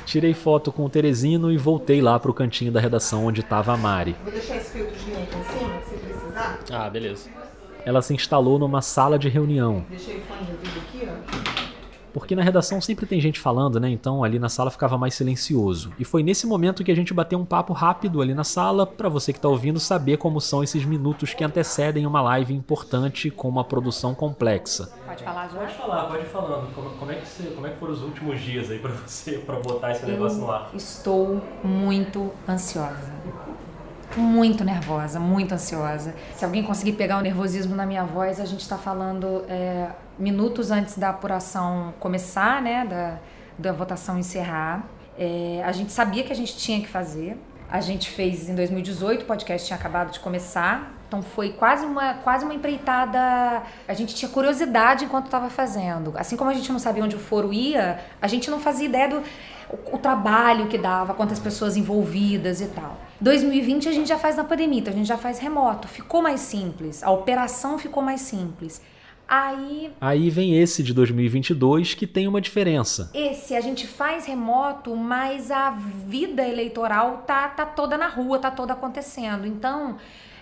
Tirei 0.07 0.33
foto 0.33 0.71
com 0.71 0.85
o 0.85 0.89
Teresino 0.89 1.51
e 1.51 1.57
voltei 1.57 2.01
lá 2.01 2.19
pro 2.21 2.33
cantinho 2.33 2.71
da 2.71 2.79
redação 2.79 3.27
onde 3.27 3.41
estava 3.41 3.73
a 3.73 3.77
Mari. 3.77 4.15
Vou 4.23 4.33
deixar 4.33 4.59
esse 4.59 4.71
filtro 4.71 4.95
de 4.95 5.13
aqui 5.13 5.37
em 5.37 5.59
cima, 5.59 5.81
se 5.89 5.97
precisar. 5.97 6.52
Ah, 6.71 6.89
beleza. 6.89 7.31
Ela 7.85 8.01
se 8.01 8.15
instalou 8.15 8.59
numa 8.59 8.81
sala 8.81 9.19
de 9.19 9.29
reunião. 9.29 9.85
Deixei 9.89 10.19
o 10.19 10.21
fone 10.23 10.45
de 10.45 10.53
ouvido 10.53 10.81
aqui, 10.81 11.09
ó. 11.09 11.63
Porque 12.13 12.37
na 12.37 12.43
redação 12.43 12.81
sempre 12.81 13.07
tem 13.07 13.21
gente 13.21 13.41
falando, 13.41 13.81
né? 13.81 13.89
Então 13.89 14.23
ali 14.23 14.39
na 14.39 14.49
sala 14.49 14.71
ficava 14.71 14.99
mais 14.99 15.15
silencioso. 15.15 15.93
E 15.99 16.05
foi 16.05 16.23
nesse 16.23 16.47
momento 16.47 16.85
que 16.85 16.93
a 16.93 16.95
gente 16.95 17.15
bateu 17.15 17.39
um 17.39 17.45
papo 17.45 17.73
rápido 17.73 18.21
ali 18.21 18.35
na 18.35 18.45
sala, 18.45 18.87
para 18.87 19.09
você 19.09 19.33
que 19.33 19.41
tá 19.41 19.49
ouvindo 19.49 19.81
saber 19.81 20.19
como 20.19 20.41
são 20.41 20.63
esses 20.63 20.85
minutos 20.85 21.33
que 21.33 21.43
antecedem 21.43 22.07
uma 22.07 22.21
live 22.21 22.55
importante 22.55 23.31
com 23.31 23.49
uma 23.49 23.65
produção 23.65 24.15
complexa. 24.15 24.93
Pode 25.07 25.25
falar, 25.25 25.49
Jorge? 25.49 25.75
Pode 25.75 25.75
falar, 25.75 26.05
pode 26.05 26.23
ir 26.23 26.29
falando. 26.29 26.75
Como, 26.75 26.91
como, 26.91 27.11
é 27.11 27.15
que 27.15 27.27
você, 27.27 27.45
como 27.45 27.67
é 27.67 27.71
que 27.71 27.79
foram 27.79 27.93
os 27.95 28.03
últimos 28.03 28.41
dias 28.41 28.71
aí 28.71 28.79
para 28.79 28.93
você, 28.93 29.39
para 29.39 29.59
botar 29.61 29.93
esse 29.93 30.05
negócio 30.05 30.39
no 30.39 30.51
ar? 30.51 30.71
Estou 30.75 31.41
muito 31.65 32.31
ansiosa 32.47 33.11
muito 34.17 34.65
nervosa, 34.65 35.19
muito 35.19 35.53
ansiosa. 35.53 36.15
Se 36.37 36.45
alguém 36.45 36.63
conseguir 36.63 36.93
pegar 36.93 37.19
o 37.19 37.21
nervosismo 37.21 37.75
na 37.75 37.87
minha 37.87 38.05
voz, 38.05 38.41
a 38.41 38.45
gente 38.45 38.61
está 38.61 38.77
falando 38.77 39.45
é, 39.49 39.89
minutos 40.19 40.71
antes 40.71 40.99
da 40.99 41.11
apuração 41.11 41.95
começar, 41.99 42.61
né, 42.63 42.85
da, 42.85 43.19
da 43.59 43.73
votação 43.73 44.19
encerrar. 44.19 44.85
É, 45.19 45.63
a 45.65 45.73
gente 45.73 45.93
sabia 45.93 46.23
que 46.25 46.33
a 46.33 46.37
gente 46.37 46.57
tinha 46.57 46.81
que 46.81 46.89
fazer. 46.89 47.39
A 47.71 47.81
gente 47.81 48.11
fez 48.11 48.49
em 48.49 48.55
2018, 48.55 49.23
o 49.23 49.25
podcast 49.25 49.67
tinha 49.67 49.79
acabado 49.79 50.13
de 50.13 50.21
começar. 50.21 50.93
Então 51.09 51.23
foi 51.23 51.53
quase 51.53 51.85
uma, 51.85 52.15
quase 52.15 52.45
uma 52.45 52.55
empreitada. 52.55 53.63
A 53.87 53.95
gente 53.95 54.15
tinha 54.15 54.31
curiosidade 54.31 55.05
enquanto 55.05 55.27
estava 55.27 55.49
fazendo. 55.51 56.13
Assim 56.17 56.37
como 56.37 56.51
a 56.51 56.55
gente 56.55 56.71
não 56.71 56.79
sabia 56.79 57.05
onde 57.05 57.17
o 57.17 57.19
foro 57.19 57.53
ia, 57.53 58.01
a 58.21 58.29
gente 58.29 58.51
não 58.51 58.59
fazia 58.59 58.87
ideia 58.87 59.09
do 59.09 59.23
o, 59.71 59.97
o 59.97 59.99
trabalho 59.99 60.69
que 60.69 60.79
dava, 60.79 61.15
quantas 61.15 61.39
pessoas 61.39 61.77
envolvidas 61.77 62.61
e 62.61 62.67
tal. 62.67 62.99
2020 63.23 63.89
a 63.89 63.93
gente 63.93 64.09
já 64.09 64.19
faz 64.19 64.37
na 64.37 64.43
pandemia, 64.43 64.81
então 64.81 64.93
a 64.93 64.97
gente 64.97 65.07
já 65.07 65.17
faz 65.17 65.39
remoto. 65.39 65.87
Ficou 65.87 66.21
mais 66.21 66.41
simples, 66.41 67.05
a 67.05 67.11
operação 67.11 67.79
ficou 67.79 68.03
mais 68.03 68.21
simples. 68.21 68.83
Aí. 69.29 69.93
Aí 70.01 70.29
vem 70.29 70.59
esse 70.59 70.83
de 70.83 70.93
2022 70.93 71.95
que 71.95 72.07
tem 72.07 72.27
uma 72.27 72.41
diferença. 72.41 73.11
Esse 73.15 73.55
a 73.55 73.61
gente 73.61 73.87
faz 73.87 74.27
remoto, 74.27 74.97
mas 74.97 75.53
a 75.53 75.71
vida 75.71 76.47
eleitoral 76.47 77.19
tá, 77.25 77.49
tá 77.49 77.65
toda 77.65 77.97
na 77.97 78.09
rua, 78.09 78.41
tá 78.41 78.51
toda 78.51 78.73
acontecendo. 78.73 79.47
Então, 79.47 79.97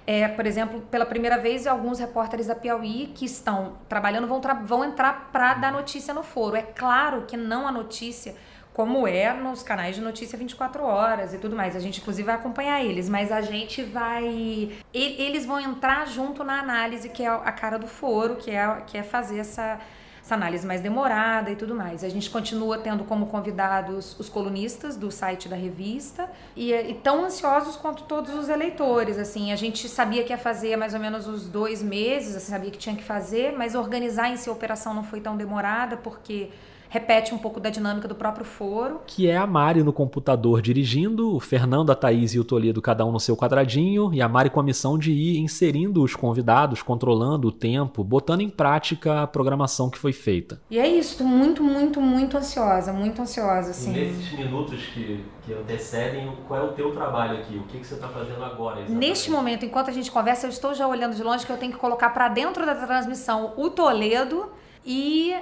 é, 0.06 0.26
por 0.26 0.46
exemplo, 0.46 0.80
pela 0.90 1.04
primeira 1.04 1.37
vez, 1.37 1.66
alguns 1.66 1.99
repórteres 1.99 2.46
da 2.46 2.54
Piauí 2.54 3.12
que 3.14 3.26
estão 3.26 3.75
trabalhando 3.88 4.26
vão, 4.26 4.40
tra 4.40 4.54
vão 4.54 4.84
entrar 4.84 5.28
para 5.30 5.54
dar 5.54 5.70
notícia 5.70 6.14
no 6.14 6.22
foro. 6.22 6.56
É 6.56 6.62
claro 6.62 7.26
que 7.28 7.37
não 7.37 7.68
a 7.68 7.70
notícia 7.70 8.34
como 8.72 9.06
é 9.06 9.32
nos 9.34 9.62
canais 9.62 9.96
de 9.96 10.00
notícia 10.00 10.38
24 10.38 10.82
horas 10.82 11.34
e 11.34 11.38
tudo 11.38 11.56
mais. 11.56 11.74
A 11.74 11.80
gente, 11.80 12.00
inclusive, 12.00 12.24
vai 12.24 12.36
acompanhar 12.36 12.84
eles, 12.84 13.08
mas 13.08 13.32
a 13.32 13.40
gente 13.40 13.82
vai. 13.82 14.70
Eles 14.94 15.44
vão 15.44 15.60
entrar 15.60 16.06
junto 16.06 16.44
na 16.44 16.60
análise, 16.60 17.08
que 17.08 17.22
é 17.22 17.28
a 17.28 17.52
cara 17.52 17.78
do 17.78 17.86
foro, 17.86 18.36
que 18.36 18.50
é, 18.50 18.82
que 18.86 18.96
é 18.96 19.02
fazer 19.02 19.38
essa, 19.38 19.80
essa 20.22 20.34
análise 20.34 20.64
mais 20.64 20.80
demorada 20.80 21.50
e 21.50 21.56
tudo 21.56 21.74
mais. 21.74 22.04
A 22.04 22.08
gente 22.08 22.30
continua 22.30 22.78
tendo 22.78 23.02
como 23.02 23.26
convidados 23.26 24.18
os 24.18 24.28
colunistas 24.28 24.96
do 24.96 25.10
site 25.10 25.48
da 25.48 25.56
revista 25.56 26.30
e, 26.54 26.72
e 26.72 26.94
tão 26.94 27.24
ansiosos 27.24 27.74
quanto 27.76 28.04
todos 28.04 28.32
os 28.32 28.48
eleitores. 28.48 29.18
Assim, 29.18 29.52
a 29.52 29.56
gente 29.56 29.88
sabia 29.88 30.22
que 30.22 30.32
ia 30.32 30.38
fazer 30.38 30.76
mais 30.76 30.94
ou 30.94 31.00
menos 31.00 31.26
os 31.26 31.48
dois 31.48 31.82
meses, 31.82 32.36
assim, 32.36 32.52
sabia 32.52 32.70
que 32.70 32.78
tinha 32.78 32.94
que 32.94 33.04
fazer, 33.04 33.52
mas 33.58 33.74
organizar 33.74 34.30
em 34.30 34.36
si 34.36 34.48
a 34.48 34.52
operação 34.52 34.94
não 34.94 35.02
foi 35.02 35.20
tão 35.20 35.36
demorada 35.36 35.96
porque 35.96 36.50
repete 36.90 37.32
um 37.32 37.38
pouco 37.38 37.61
da 37.61 37.70
dinâmica 37.70 38.09
do 38.09 38.16
próprio 38.16 38.44
foro. 38.44 39.00
Que 39.06 39.28
é 39.28 39.37
a 39.37 39.47
Mari 39.47 39.82
no 39.82 39.92
computador 39.92 40.61
dirigindo, 40.61 41.35
o 41.35 41.40
Fernando, 41.40 41.90
a 41.90 41.94
Thaís 41.94 42.35
e 42.35 42.40
o 42.40 42.44
Toledo 42.44 42.82
cada 42.82 43.06
um 43.06 43.12
no 43.12 43.20
seu 43.20 43.37
quadradinho, 43.37 44.12
e 44.12 44.20
a 44.20 44.28
Mari 44.28 44.50
com 44.50 44.59
a 44.59 44.62
missão 44.62 44.99
de 44.99 45.12
ir 45.12 45.38
inserindo 45.38 46.02
os 46.02 46.16
convidados, 46.16 46.82
controlando 46.82 47.49
o 47.49 47.52
tempo, 47.52 48.02
botando 48.02 48.40
em 48.40 48.50
prática 48.50 49.23
a 49.23 49.26
programação 49.26 49.88
que 49.88 49.97
foi 49.97 50.12
feita. 50.12 50.61
E 50.68 50.78
é 50.80 50.88
isso, 50.88 51.18
tô 51.18 51.25
muito, 51.25 51.62
muito, 51.62 52.00
muito 52.00 52.37
ansiosa, 52.37 52.92
muito 52.92 53.23
ansiosa, 53.23 53.70
assim. 53.70 53.92
Nesses 53.92 54.32
minutos 54.32 54.85
que, 54.87 55.25
que 55.47 55.54
antecedem, 55.54 56.32
qual 56.49 56.61
é 56.61 56.62
o 56.64 56.73
teu 56.73 56.90
trabalho 56.90 57.38
aqui? 57.38 57.56
O 57.56 57.62
que, 57.64 57.78
que 57.78 57.87
você 57.87 57.94
está 57.94 58.09
fazendo 58.09 58.44
agora? 58.44 58.80
Exatamente? 58.80 59.09
Neste 59.09 59.30
momento, 59.30 59.64
enquanto 59.64 59.90
a 59.90 59.92
gente 59.92 60.11
conversa, 60.11 60.47
eu 60.47 60.50
estou 60.50 60.75
já 60.75 60.88
olhando 60.88 61.14
de 61.14 61.23
longe 61.23 61.47
que 61.47 61.52
eu 61.52 61.56
tenho 61.56 61.73
que 61.73 61.78
colocar 61.78 62.11
para 62.11 62.28
dentro 62.28 62.66
da 62.66 62.75
transmissão 62.75 63.52
o 63.56 63.70
Toledo 63.70 64.50
e 64.85 65.37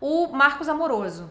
o 0.00 0.28
Marcos 0.28 0.68
Amoroso. 0.68 1.28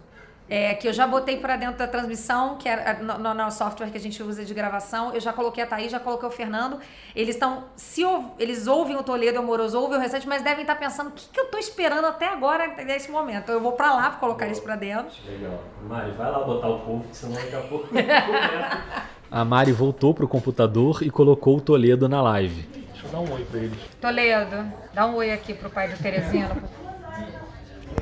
É, 0.50 0.74
que 0.76 0.88
eu 0.88 0.94
já 0.94 1.06
botei 1.06 1.36
para 1.38 1.58
dentro 1.58 1.78
da 1.78 1.88
transmissão, 1.88 2.56
que 2.56 2.70
é 2.70 2.98
no, 3.02 3.34
no, 3.34 3.52
software 3.52 3.90
que 3.90 3.98
a 3.98 4.00
gente 4.00 4.24
usa 4.24 4.46
de 4.46 4.54
gravação. 4.54 5.14
Eu 5.14 5.20
já 5.20 5.34
coloquei 5.34 5.62
a 5.62 5.68
Thaís, 5.68 5.92
já 5.92 6.00
coloquei 6.00 6.30
o 6.30 6.32
Fernando. 6.32 6.80
Eles 7.14 7.36
estão. 7.36 7.66
Se 7.76 8.02
eles 8.40 8.66
ouvem 8.66 8.96
o 8.96 9.04
Toledo 9.04 9.40
Amoroso, 9.40 9.78
ouvem 9.78 9.98
o 9.98 10.02
restante, 10.02 10.26
mas 10.26 10.42
devem 10.42 10.62
estar 10.62 10.76
pensando: 10.76 11.10
o 11.10 11.12
que, 11.12 11.28
que 11.28 11.38
eu 11.38 11.46
estou 11.46 11.60
esperando 11.60 12.06
até 12.06 12.30
agora 12.30 12.66
nesse 12.86 13.12
momento? 13.12 13.44
Então 13.44 13.56
eu 13.56 13.62
vou 13.62 13.74
para 13.74 13.94
lá 13.94 14.12
colocar 14.12 14.46
Boa. 14.46 14.48
eles 14.48 14.60
para 14.62 14.78
dentro. 14.78 15.14
Legal. 15.26 15.62
Mari, 15.86 16.12
vai 16.12 16.32
lá 16.32 16.40
botar 16.40 16.70
o 16.70 16.80
povo, 16.80 17.06
senão 17.12 17.36
daqui 17.36 17.54
a 17.56 17.62
pouco. 17.62 17.90
a 19.30 19.44
Mari 19.44 19.74
voltou 19.74 20.14
pro 20.14 20.30
computador 20.30 21.04
e 21.04 21.10
colocou 21.10 21.58
o 21.58 21.62
Toledo 21.62 22.08
na 22.08 22.22
live. 22.22 22.62
Deixa 22.62 23.06
eu 23.06 23.12
dar 23.12 23.20
um 23.20 23.34
oi 23.34 23.44
para 23.44 23.60
eles. 23.60 23.80
Toledo, 24.00 24.72
dá 24.94 25.06
um 25.08 25.16
oi 25.16 25.34
aqui 25.34 25.54
pro 25.54 25.70
pai 25.70 25.90
do 25.90 25.98
Teresino. 26.02 26.87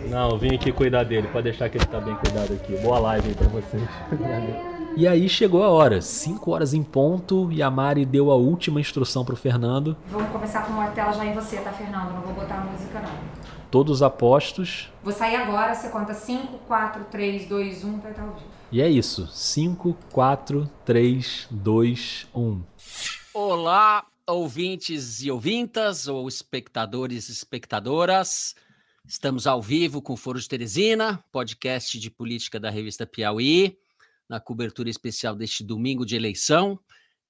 Não, 0.08 0.32
eu 0.32 0.38
vim 0.38 0.56
aqui 0.56 0.72
cuidar 0.72 1.04
dele. 1.04 1.28
Pode 1.28 1.46
deixar 1.46 1.70
que 1.70 1.78
ele 1.78 1.86
tá 1.86 2.00
bem 2.00 2.16
cuidado 2.16 2.54
aqui. 2.54 2.76
Boa 2.78 3.00
live 3.00 3.30
aí 3.30 3.36
pra 3.36 3.48
vocês. 3.48 3.84
E 4.98 5.08
aí 5.08 5.28
chegou 5.28 5.62
a 5.62 5.70
hora, 5.70 6.02
5 6.02 6.52
horas 6.52 6.74
em 6.74 6.82
ponto, 6.82 7.52
e 7.52 7.62
a 7.62 7.70
Mari 7.70 8.06
deu 8.06 8.32
a 8.32 8.36
última 8.36 8.80
instrução 8.80 9.26
pro 9.26 9.36
Fernando. 9.36 9.98
Vamos 10.08 10.30
começar 10.32 10.66
com 10.66 10.80
a 10.80 10.88
tela 10.88 11.12
já 11.12 11.26
em 11.26 11.34
você, 11.34 11.58
tá, 11.58 11.72
Fernando? 11.74 12.14
Não 12.14 12.22
vou 12.22 12.34
botar 12.34 12.56
a 12.56 12.62
música, 12.62 13.02
não. 13.02 13.12
Todos 13.70 14.02
apostos. 14.02 14.90
Vou 15.04 15.12
sair 15.12 15.36
agora, 15.36 15.76
você 15.76 15.90
conta 15.90 16.14
5, 16.14 16.60
4, 16.66 17.04
3, 17.12 17.46
2, 17.46 17.84
1, 17.84 18.00
vai 18.00 18.12
estar 18.12 18.24
ao 18.24 18.30
vivo. 18.30 18.46
E 18.72 18.82
é 18.82 18.88
isso. 18.88 19.28
5, 19.28 19.98
4, 20.14 20.70
3, 20.86 21.48
2, 21.52 22.28
1. 22.34 22.62
Olá, 23.34 24.06
ouvintes 24.26 25.22
e 25.22 25.30
ouvintas, 25.30 26.08
ou 26.08 26.26
espectadores 26.30 27.28
e 27.28 27.34
espectadoras. 27.34 28.56
Estamos 29.08 29.46
ao 29.46 29.62
vivo 29.62 30.02
com 30.02 30.14
o 30.14 30.18
Foro 30.18 30.40
de 30.40 30.50
Teresina, 30.50 31.24
podcast 31.32 32.00
de 32.00 32.10
política 32.10 32.60
da 32.60 32.72
revista 32.72 33.06
Piauí, 33.06 33.78
na 34.28 34.40
cobertura 34.40 34.90
especial 34.90 35.36
deste 35.36 35.64
domingo 35.64 36.04
de 36.04 36.16
eleição. 36.16 36.80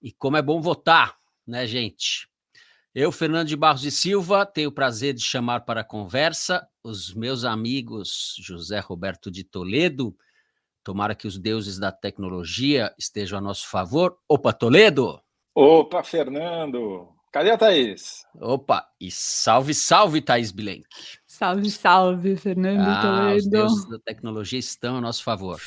E 0.01 0.10
como 0.13 0.38
é 0.38 0.41
bom 0.41 0.62
votar, 0.62 1.17
né, 1.46 1.67
gente? 1.67 2.29
Eu, 2.94 3.12
Fernando 3.12 3.50
de 3.50 3.58
Barros 3.58 3.84
e 3.84 3.91
Silva, 3.91 4.46
tenho 4.46 4.70
o 4.70 4.72
prazer 4.72 5.13
de 5.13 5.22
chamar 5.22 5.65
para 5.65 5.82
a 5.82 5.84
conversa 5.84 6.65
os 6.82 7.13
meus 7.13 7.44
amigos 7.44 8.38
José 8.39 8.79
Roberto 8.79 9.29
de 9.29 9.44
Toledo. 9.44 10.15
Tomara 10.82 11.13
que 11.13 11.27
os 11.27 11.38
deuses 11.38 11.77
da 11.77 11.91
tecnologia 11.91 12.96
estejam 12.98 13.38
a 13.38 13.41
nosso 13.41 13.67
favor. 13.67 14.17
Opa, 14.29 14.53
Toledo! 14.53 15.22
Opa, 15.53 16.01
Fernando! 16.03 17.15
Cadê 17.36 17.51
a 17.51 17.58
Thaís? 17.58 18.25
Opa, 18.39 18.88
e 18.98 19.12
salve, 19.12 19.74
salve, 19.74 20.22
Thaís 20.22 20.53
Bilenque. 20.53 20.88
Salve, 21.38 21.70
salve, 21.70 22.38
Fernando 22.38 22.88
ah, 22.88 23.01
Toledo. 23.01 23.36
Os 23.36 23.48
deuses 23.50 23.89
da 23.89 24.00
tecnologia 24.00 24.58
estão 24.58 24.96
a 24.96 25.01
nosso 25.01 25.22
favor. 25.22 25.60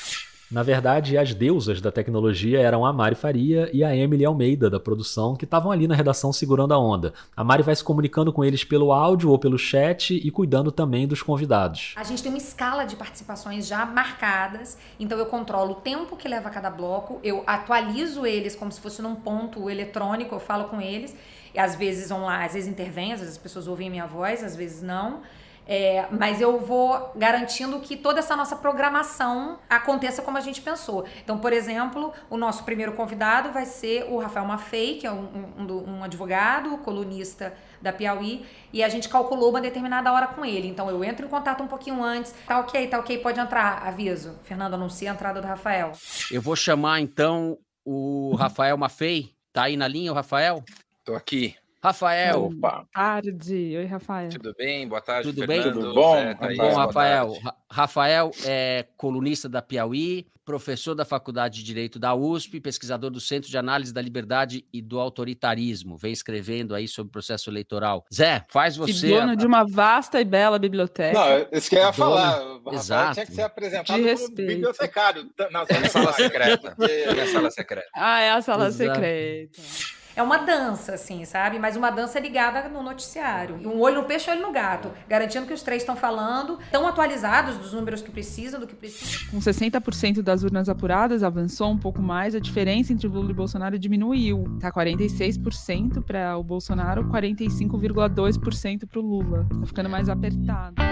Na 0.51 0.63
verdade, 0.63 1.19
as 1.19 1.35
deusas 1.35 1.79
da 1.83 1.93
tecnologia 1.93 2.59
eram 2.59 2.87
a 2.87 2.91
Mari 2.91 3.15
Faria 3.15 3.69
e 3.71 3.85
a 3.85 3.95
Emily 3.95 4.25
Almeida, 4.25 4.71
da 4.71 4.81
produção, 4.81 5.37
que 5.37 5.45
estavam 5.45 5.71
ali 5.71 5.87
na 5.87 5.95
redação 5.95 6.33
segurando 6.33 6.73
a 6.73 6.79
onda. 6.79 7.13
A 7.37 7.45
Mari 7.45 7.63
vai 7.63 7.77
se 7.77 7.85
comunicando 7.85 8.33
com 8.33 8.43
eles 8.43 8.65
pelo 8.65 8.93
áudio 8.93 9.29
ou 9.29 9.39
pelo 9.39 9.59
chat 9.59 10.15
e 10.15 10.31
cuidando 10.31 10.73
também 10.73 11.07
dos 11.07 11.21
convidados. 11.21 11.93
A 11.97 12.03
gente 12.03 12.23
tem 12.23 12.33
uma 12.33 12.39
escala 12.39 12.87
de 12.87 12.97
participações 12.97 13.67
já 13.67 13.85
marcadas, 13.85 14.79
então 14.99 15.19
eu 15.19 15.27
controlo 15.27 15.73
o 15.73 15.81
tempo 15.83 16.17
que 16.17 16.27
leva 16.27 16.49
cada 16.49 16.71
bloco, 16.71 17.21
eu 17.23 17.45
atualizo 17.47 18.25
eles 18.25 18.57
como 18.57 18.73
se 18.73 18.81
fosse 18.81 19.03
num 19.03 19.17
ponto 19.17 19.69
eletrônico, 19.69 20.35
eu 20.35 20.41
falo 20.41 20.65
com 20.71 20.81
eles, 20.81 21.15
e 21.55 21.59
às 21.59 21.77
vezes 21.77 22.09
vão 22.09 22.25
lá, 22.25 22.47
às 22.47 22.55
vezes 22.55 22.67
intervêm, 22.67 23.13
às 23.13 23.21
vezes 23.21 23.35
as 23.35 23.43
pessoas 23.43 23.69
ouvem 23.69 23.91
minha 23.91 24.07
voz, 24.07 24.43
às 24.43 24.57
vezes 24.57 24.81
não. 24.81 25.21
É, 25.69 26.07
mas 26.11 26.41
eu 26.41 26.59
vou 26.59 27.13
garantindo 27.15 27.79
que 27.81 27.95
toda 27.95 28.21
essa 28.21 28.35
nossa 28.35 28.57
programação 28.57 29.59
aconteça 29.69 30.23
como 30.23 30.39
a 30.39 30.41
gente 30.41 30.63
pensou. 30.63 31.05
Então, 31.23 31.39
por 31.39 31.53
exemplo, 31.53 32.11
o 32.31 32.39
nosso 32.39 32.65
primeiro 32.65 32.93
convidado 32.93 33.53
vai 33.53 33.67
ser 33.67 34.05
o 34.09 34.19
Rafael 34.19 34.47
Maffei, 34.47 34.97
que 34.97 35.07
é 35.07 35.13
um, 35.13 35.53
um, 35.59 35.91
um 35.91 36.05
advogado, 36.05 36.79
colunista 36.79 37.53
da 37.83 37.93
Piauí, 37.93 38.47
e 38.73 38.83
a 38.83 38.89
gente 38.89 39.11
calculou 39.11 39.51
uma 39.51 39.61
determinada 39.61 40.11
hora 40.11 40.27
com 40.27 40.43
ele. 40.43 40.69
Então 40.69 40.89
eu 40.89 41.05
entro 41.05 41.27
em 41.27 41.29
contato 41.29 41.63
um 41.63 41.69
pouquinho 41.69 42.03
antes. 42.03 42.35
Tá 42.47 42.61
ok, 42.61 42.87
tá 42.89 42.99
ok, 42.99 43.19
pode 43.19 43.39
entrar. 43.39 43.87
Aviso. 43.87 44.39
Fernando, 44.45 44.73
anuncia 44.73 45.11
a 45.11 45.15
entrada 45.15 45.41
do 45.41 45.47
Rafael. 45.47 45.93
Eu 46.33 46.41
vou 46.41 46.57
chamar 46.57 47.01
então 47.01 47.59
o 47.85 48.35
Rafael 48.37 48.79
Maffei. 48.79 49.35
Tá 49.53 49.65
aí 49.65 49.77
na 49.77 49.87
linha 49.87 50.13
o 50.13 50.15
Rafael? 50.15 50.65
Tô 51.05 51.15
aqui. 51.15 51.55
Rafael. 51.83 52.45
Opa. 52.47 52.71
Boa 52.71 52.89
tarde. 52.93 53.77
Oi, 53.77 53.85
Rafael. 53.85 54.31
Tudo 54.31 54.55
bem? 54.55 54.89
Boa 54.89 55.01
tarde, 55.01 55.29
Tudo 55.29 55.47
Fernando. 55.47 55.65
bem? 55.65 55.73
Tudo 55.73 55.95
bom? 55.95 56.17
É, 56.17 56.35
bom, 56.57 56.75
Rafael. 56.75 57.39
Rafael 57.71 58.31
é 58.45 58.87
colunista 58.97 59.49
da 59.49 59.63
Piauí, 59.63 60.27
professor 60.45 60.97
da 60.97 61.05
Faculdade 61.05 61.59
de 61.59 61.63
Direito 61.63 61.97
da 61.97 62.15
USP, 62.17 62.59
pesquisador 62.59 63.11
do 63.11 63.21
Centro 63.21 63.49
de 63.49 63.57
Análise 63.57 63.95
da 63.95 64.03
Liberdade 64.03 64.65
e 64.73 64.83
do 64.83 64.99
Autoritarismo. 64.99 65.97
Vem 65.97 66.13
escrevendo 66.13 66.75
aí 66.75 66.89
sobre 66.89 67.11
o 67.11 67.13
processo 67.13 67.49
eleitoral. 67.49 68.05
Zé, 68.13 68.45
faz 68.49 68.77
você... 68.77 69.07
E 69.07 69.11
dono 69.11 69.33
a... 69.33 69.35
de 69.37 69.47
uma 69.47 69.65
vasta 69.65 70.21
e 70.21 70.25
bela 70.25 70.59
biblioteca. 70.59 71.17
Não, 71.17 71.47
isso 71.53 71.71
que 71.71 71.77
eu 71.77 71.81
ia 71.83 71.93
falar. 71.93 72.43
O 72.65 72.75
Exato. 72.75 73.15
tinha 73.15 73.27
que 73.27 73.35
ser 73.35 73.43
apresentado 73.43 74.03
de 74.03 74.15
como 74.17 74.35
bibliotecário. 74.35 75.31
Não, 75.53 75.61
é 75.69 75.87
a 75.87 75.89
sala 75.89 76.13
secreta. 76.13 76.77
É 76.81 77.23
a 77.23 77.27
sala 77.29 77.51
secreta. 77.53 77.89
Ah, 77.95 78.21
é 78.21 78.31
a 78.33 78.43
sala 78.43 78.67
Exato. 78.67 78.95
secreta 78.95 79.98
é 80.19 80.23
uma 80.23 80.39
dança, 80.39 80.95
assim, 80.95 81.25
sabe? 81.25 81.61
Mas 81.61 81.77
uma 81.77 81.91
dança 81.91 82.19
ligada 82.19 82.69
no 82.69 82.83
noticiário. 82.83 83.55
Um 83.65 83.79
olho 83.79 84.03
no 84.03 84.05
peixe, 84.05 84.29
olho 84.29 84.43
no 84.43 84.51
gato. 84.51 84.91
Garantindo 85.09 85.47
que 85.47 85.53
os 85.53 85.63
três 85.63 85.83
estão 85.83 85.95
falando, 85.95 86.59
estão 86.61 86.89
atualizados 86.89 87.57
dos 87.57 87.73
números 87.73 88.03
que 88.03 88.11
precisam, 88.11 88.59
do 88.59 88.67
que 88.67 88.75
precisam. 88.75 89.31
Com 89.31 89.39
60% 89.39 90.21
das 90.21 90.43
urnas 90.43 90.69
apuradas, 90.69 91.23
avançou 91.23 91.71
um 91.71 91.79
pouco 91.79 92.03
mais, 92.03 92.35
a 92.35 92.41
diferença 92.41 92.93
entre 92.93 93.07
Lula 93.07 93.31
e 93.31 93.35
Bolsonaro 93.35 93.79
diminuiu. 93.79 94.59
Tá 94.61 94.73
46% 94.73 96.03
para 96.03 96.37
o 96.37 96.43
Bolsonaro, 96.43 97.05
45,2% 97.05 98.89
para 98.89 98.99
o 98.99 99.03
Lula. 99.03 99.47
Tá 99.61 99.67
ficando 99.67 99.89
mais 99.89 100.09
apertado. 100.09 100.83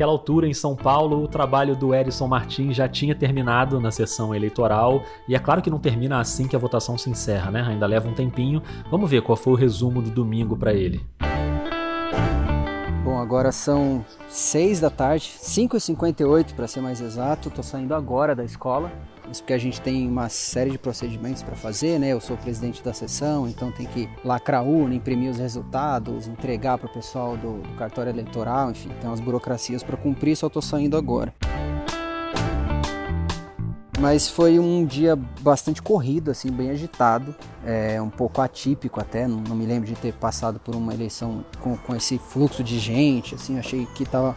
Naquela 0.00 0.12
altura, 0.12 0.48
em 0.48 0.54
São 0.54 0.74
Paulo, 0.74 1.22
o 1.22 1.28
trabalho 1.28 1.76
do 1.76 1.94
Edson 1.94 2.26
Martins 2.26 2.74
já 2.74 2.88
tinha 2.88 3.14
terminado 3.14 3.78
na 3.78 3.90
sessão 3.90 4.34
eleitoral, 4.34 5.02
e 5.28 5.34
é 5.34 5.38
claro 5.38 5.60
que 5.60 5.68
não 5.68 5.78
termina 5.78 6.18
assim 6.18 6.48
que 6.48 6.56
a 6.56 6.58
votação 6.58 6.96
se 6.96 7.10
encerra, 7.10 7.50
né? 7.50 7.60
Ainda 7.68 7.84
leva 7.84 8.08
um 8.08 8.14
tempinho. 8.14 8.62
Vamos 8.90 9.10
ver 9.10 9.20
qual 9.20 9.36
foi 9.36 9.52
o 9.52 9.56
resumo 9.56 10.00
do 10.00 10.10
domingo 10.10 10.56
para 10.56 10.72
ele. 10.72 11.04
Bom, 13.04 13.18
agora 13.18 13.52
são 13.52 14.02
6 14.26 14.80
da 14.80 14.88
tarde, 14.88 15.34
5h58 15.38 16.54
para 16.54 16.66
ser 16.66 16.80
mais 16.80 17.02
exato. 17.02 17.50
Estou 17.50 17.62
saindo 17.62 17.94
agora 17.94 18.34
da 18.34 18.42
escola. 18.42 18.90
Isso 19.30 19.42
porque 19.42 19.52
a 19.52 19.58
gente 19.58 19.80
tem 19.80 20.08
uma 20.08 20.28
série 20.28 20.70
de 20.70 20.78
procedimentos 20.78 21.42
para 21.42 21.54
fazer, 21.54 22.00
né? 22.00 22.08
Eu 22.08 22.20
sou 22.20 22.36
presidente 22.36 22.82
da 22.82 22.92
sessão, 22.92 23.48
então 23.48 23.70
tem 23.70 23.86
que 23.86 24.08
lacrar 24.24 24.64
urna, 24.64 24.94
imprimir 24.94 25.30
os 25.30 25.38
resultados, 25.38 26.26
entregar 26.26 26.78
para 26.78 26.88
o 26.88 26.92
pessoal 26.92 27.36
do, 27.36 27.58
do, 27.62 27.76
cartório 27.76 28.10
eleitoral, 28.10 28.72
enfim, 28.72 28.90
tem 29.00 29.08
umas 29.08 29.20
burocracias 29.20 29.84
para 29.84 29.96
cumprir, 29.96 30.34
só 30.34 30.48
estou 30.48 30.60
saindo 30.60 30.96
agora. 30.96 31.32
Mas 34.00 34.28
foi 34.28 34.58
um 34.58 34.84
dia 34.84 35.14
bastante 35.40 35.80
corrido, 35.80 36.30
assim, 36.30 36.50
bem 36.50 36.70
agitado, 36.70 37.34
é, 37.64 38.00
um 38.00 38.08
pouco 38.08 38.40
atípico 38.40 38.98
até, 38.98 39.28
não, 39.28 39.42
não 39.46 39.54
me 39.54 39.66
lembro 39.66 39.86
de 39.86 39.94
ter 39.94 40.14
passado 40.14 40.58
por 40.58 40.74
uma 40.74 40.94
eleição 40.94 41.44
com, 41.60 41.76
com 41.76 41.94
esse 41.94 42.18
fluxo 42.18 42.64
de 42.64 42.78
gente, 42.78 43.34
assim, 43.34 43.58
achei 43.58 43.86
que 43.94 44.02
estava 44.02 44.34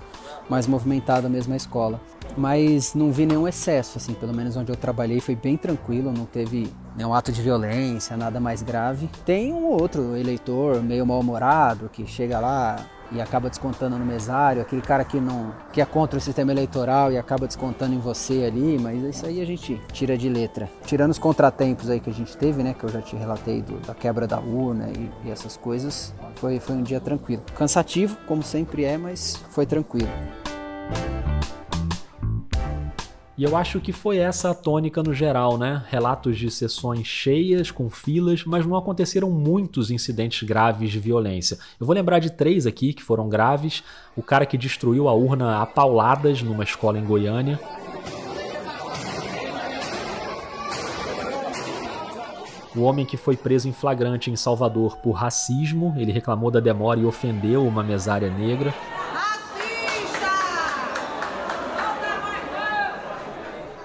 mais 0.50 0.67
movimentada 0.67 1.29
mesmo 1.29 1.53
a 1.53 1.57
escola 1.57 2.00
mas 2.35 2.93
não 2.93 3.12
vi 3.12 3.25
nenhum 3.25 3.47
excesso, 3.47 3.97
assim, 3.97 4.13
pelo 4.13 4.33
menos 4.33 4.55
onde 4.57 4.71
eu 4.71 4.75
trabalhei 4.75 5.19
foi 5.19 5.35
bem 5.35 5.55
tranquilo, 5.55 6.12
não 6.12 6.25
teve 6.25 6.71
nenhum 6.95 7.13
ato 7.13 7.31
de 7.31 7.41
violência, 7.41 8.17
nada 8.17 8.39
mais 8.39 8.62
grave. 8.62 9.09
Tem 9.25 9.53
um 9.53 9.65
outro 9.65 10.15
eleitor 10.17 10.81
meio 10.81 11.05
mal-humorado 11.05 11.89
que 11.89 12.05
chega 12.07 12.39
lá, 12.39 12.85
e 13.12 13.22
acaba 13.22 13.50
descontando 13.50 13.98
no 13.98 14.05
mesário, 14.05 14.62
aquele 14.62 14.81
cara 14.81 15.03
que 15.03 15.19
não 15.19 15.53
que 15.72 15.81
é 15.81 15.86
contra 15.86 16.17
o 16.17 16.22
sistema 16.22 16.51
eleitoral 16.51 17.12
e 17.12 17.17
acaba 17.17 17.48
descontando 17.48 17.93
em 17.93 18.00
você 18.00 18.43
ali, 18.45 18.77
mas 18.79 19.01
isso 19.03 19.25
aí 19.25 19.41
a 19.41 19.45
gente 19.45 19.81
tira 19.91 20.17
de 20.17 20.29
letra. 20.29 20.69
Tirando 20.86 21.12
os 21.12 21.19
contratempos 21.19 21.89
aí 21.89 22.00
que 22.00 22.10
a 22.10 22.13
gente 22.13 22.36
teve, 22.38 22.63
né, 22.63 22.75
que 22.77 22.83
eu 22.83 22.89
já 22.89 23.01
te 23.01 23.15
relatei 23.15 23.62
do, 23.62 23.79
da 23.86 23.93
quebra 23.93 24.27
da 24.27 24.39
urna 24.39 24.89
e, 24.89 25.10
e 25.25 25.31
essas 25.31 25.57
coisas, 25.57 26.13
foi, 26.36 26.60
foi 26.60 26.75
um 26.75 26.83
dia 26.83 27.00
tranquilo. 27.00 27.43
Cansativo, 27.55 28.17
como 28.27 28.43
sempre 28.43 28.83
é, 28.83 28.98
mas 28.98 29.36
foi 29.50 29.65
tranquilo. 29.65 30.10
E 33.35 33.43
eu 33.43 33.57
acho 33.57 33.79
que 33.79 33.91
foi 33.91 34.17
essa 34.17 34.51
a 34.51 34.53
tônica 34.53 35.01
no 35.01 35.11
geral, 35.11 35.57
né? 35.57 35.83
Relatos 35.89 36.37
de 36.37 36.51
sessões 36.51 37.07
cheias, 37.07 37.71
com 37.71 37.89
filas, 37.89 38.45
mas 38.45 38.63
não 38.63 38.77
aconteceram 38.77 39.31
muitos 39.31 39.89
incidentes 39.89 40.47
graves 40.47 40.91
de 40.91 40.99
violência. 40.99 41.57
Eu 41.79 41.87
vou 41.87 41.95
lembrar 41.95 42.19
de 42.19 42.31
três 42.31 42.67
aqui 42.67 42.93
que 42.93 43.01
foram 43.01 43.27
graves: 43.27 43.83
o 44.15 44.21
cara 44.21 44.45
que 44.45 44.55
destruiu 44.55 45.09
a 45.09 45.13
urna 45.13 45.63
a 45.63 45.65
pauladas 45.65 46.43
numa 46.43 46.63
escola 46.63 46.99
em 46.99 47.05
Goiânia. 47.05 47.59
O 52.75 52.81
homem 52.81 53.05
que 53.05 53.17
foi 53.17 53.35
preso 53.35 53.67
em 53.67 53.73
flagrante 53.73 54.29
em 54.29 54.35
Salvador 54.35 54.97
por 54.97 55.11
racismo, 55.11 55.95
ele 55.97 56.11
reclamou 56.11 56.51
da 56.51 56.59
demora 56.59 56.99
e 56.99 57.05
ofendeu 57.05 57.65
uma 57.65 57.83
mesária 57.83 58.29
negra. 58.29 58.73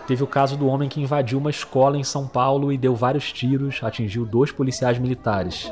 Teve 0.09 0.25
o 0.25 0.27
caso 0.27 0.57
do 0.57 0.67
homem 0.67 0.89
que 0.89 1.03
invadiu 1.03 1.39
uma 1.39 1.51
escola 1.51 1.99
em 1.99 2.03
São 2.03 2.27
Paulo 2.27 2.73
e 2.73 2.79
deu 2.79 2.97
vários 2.97 3.31
tiros, 3.31 3.81
atingiu 3.83 4.25
dois 4.25 4.51
policiais 4.51 4.99
militares. 4.99 5.71